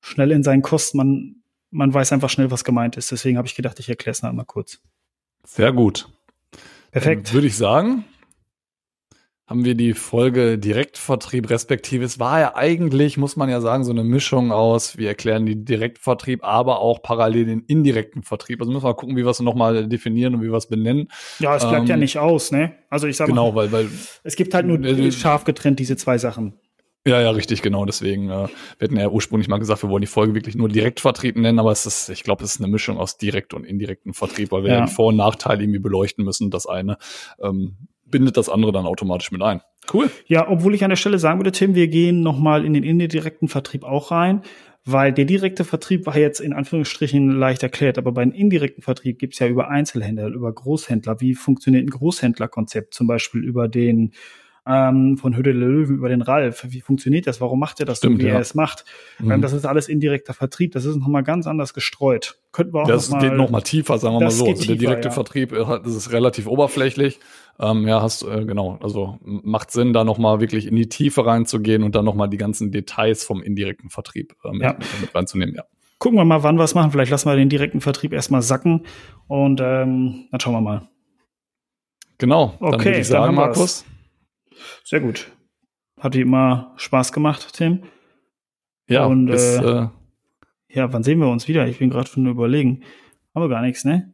[0.00, 0.96] schnell in seinen Kosten.
[0.96, 1.36] Man,
[1.76, 3.12] man weiß einfach schnell, was gemeint ist.
[3.12, 4.80] Deswegen habe ich gedacht, ich erkläre es noch einmal kurz.
[5.44, 6.08] Sehr gut.
[6.90, 7.34] Perfekt.
[7.34, 8.04] Würde ich sagen,
[9.46, 12.04] haben wir die Folge Direktvertrieb respektive.
[12.04, 15.64] Es war ja eigentlich, muss man ja sagen, so eine Mischung aus, wir erklären die
[15.64, 18.60] Direktvertrieb, aber auch parallel den indirekten Vertrieb.
[18.60, 21.08] Also müssen wir mal gucken, wie wir es nochmal definieren und wie wir es benennen.
[21.38, 22.74] Ja, es bleibt ähm, ja nicht aus, ne?
[22.88, 23.90] Also ich sag genau, mal, weil, weil
[24.24, 26.54] es gibt halt nur äh, scharf getrennt diese zwei Sachen.
[27.06, 27.84] Ja, ja, richtig, genau.
[27.84, 28.48] Deswegen, äh,
[28.78, 31.70] wir hatten ja ursprünglich mal gesagt, wir wollen die Folge wirklich nur Direktvertrieb nennen, aber
[31.70, 34.72] es ist, ich glaube, es ist eine Mischung aus direkt und indirekten Vertrieb, weil wir
[34.72, 34.80] ja.
[34.80, 36.50] den Vor- und Nachteil irgendwie beleuchten müssen.
[36.50, 36.98] Das eine
[37.40, 37.76] ähm,
[38.06, 39.60] bindet das andere dann automatisch mit ein.
[39.92, 40.10] Cool.
[40.26, 43.46] Ja, obwohl ich an der Stelle sagen würde, Tim, wir gehen nochmal in den indirekten
[43.46, 44.42] Vertrieb auch rein,
[44.84, 49.38] weil der direkte Vertrieb war jetzt in Anführungsstrichen leicht erklärt, aber beim indirekten Vertrieb gibt's
[49.38, 51.20] ja über Einzelhändler, über Großhändler.
[51.20, 52.94] Wie funktioniert ein Großhändlerkonzept?
[52.94, 54.12] Zum Beispiel über den
[54.66, 56.66] ähm, von Hütte Löwen über den Ralf.
[56.68, 57.40] Wie funktioniert das?
[57.40, 58.34] Warum macht er das Stimmt, so, wie ja.
[58.34, 58.84] er es macht?
[59.18, 59.30] Mhm.
[59.30, 60.72] Ähm, das ist alles indirekter Vertrieb.
[60.72, 62.38] Das ist nochmal ganz anders gestreut.
[62.52, 64.46] Könnten wir auch das noch mal, geht nochmal tiefer, sagen wir mal so.
[64.46, 65.14] Also der direkte ja.
[65.14, 67.20] Vertrieb, äh, das ist relativ oberflächlich.
[67.60, 68.78] Ähm, ja, hast äh, genau.
[68.82, 72.72] Also macht Sinn, da nochmal wirklich in die Tiefe reinzugehen und dann nochmal die ganzen
[72.72, 74.76] Details vom indirekten Vertrieb äh, mit, ja.
[75.00, 75.54] mit reinzunehmen.
[75.54, 75.64] Ja.
[75.98, 76.90] Gucken wir mal, wann wir es machen.
[76.90, 78.84] Vielleicht lassen wir den direkten Vertrieb erstmal sacken
[79.28, 80.88] und ähm, dann schauen wir mal.
[82.18, 82.54] Genau.
[82.60, 83.84] Dann okay, würde ich sagen, Markus.
[84.84, 85.30] Sehr gut.
[86.00, 87.84] Hat wie immer Spaß gemacht, Tim.
[88.88, 89.88] Ja, und bis, äh, äh,
[90.68, 91.66] ja, wann sehen wir uns wieder?
[91.66, 92.82] Ich bin gerade schon überlegen.
[93.32, 94.12] Aber gar nichts, ne?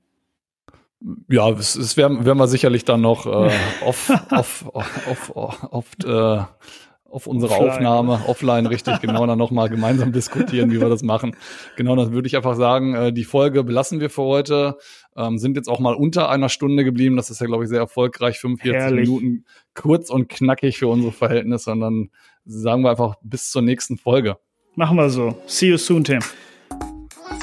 [1.28, 3.51] Ja, es, es werden, werden wir sicherlich dann noch äh,
[3.84, 6.45] auf, auf, auf, auf, auf, äh,
[7.12, 7.70] auf unsere offline.
[7.70, 11.36] Aufnahme offline richtig genau dann nochmal gemeinsam diskutieren, wie wir das machen.
[11.76, 14.78] Genau, dann würde ich einfach sagen, äh, die Folge belassen wir für heute.
[15.16, 17.16] Ähm, sind jetzt auch mal unter einer Stunde geblieben.
[17.16, 18.38] Das ist ja, glaube ich, sehr erfolgreich.
[18.38, 19.08] 45 Herrlich.
[19.08, 19.44] Minuten
[19.74, 21.72] kurz und knackig für unsere Verhältnisse.
[21.72, 22.10] Und dann
[22.46, 24.38] sagen wir einfach bis zur nächsten Folge.
[24.74, 25.36] Machen wir so.
[25.46, 26.20] See you soon, Tim.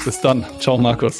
[0.04, 0.44] Bis dann.
[0.58, 1.18] Ciao, Markus.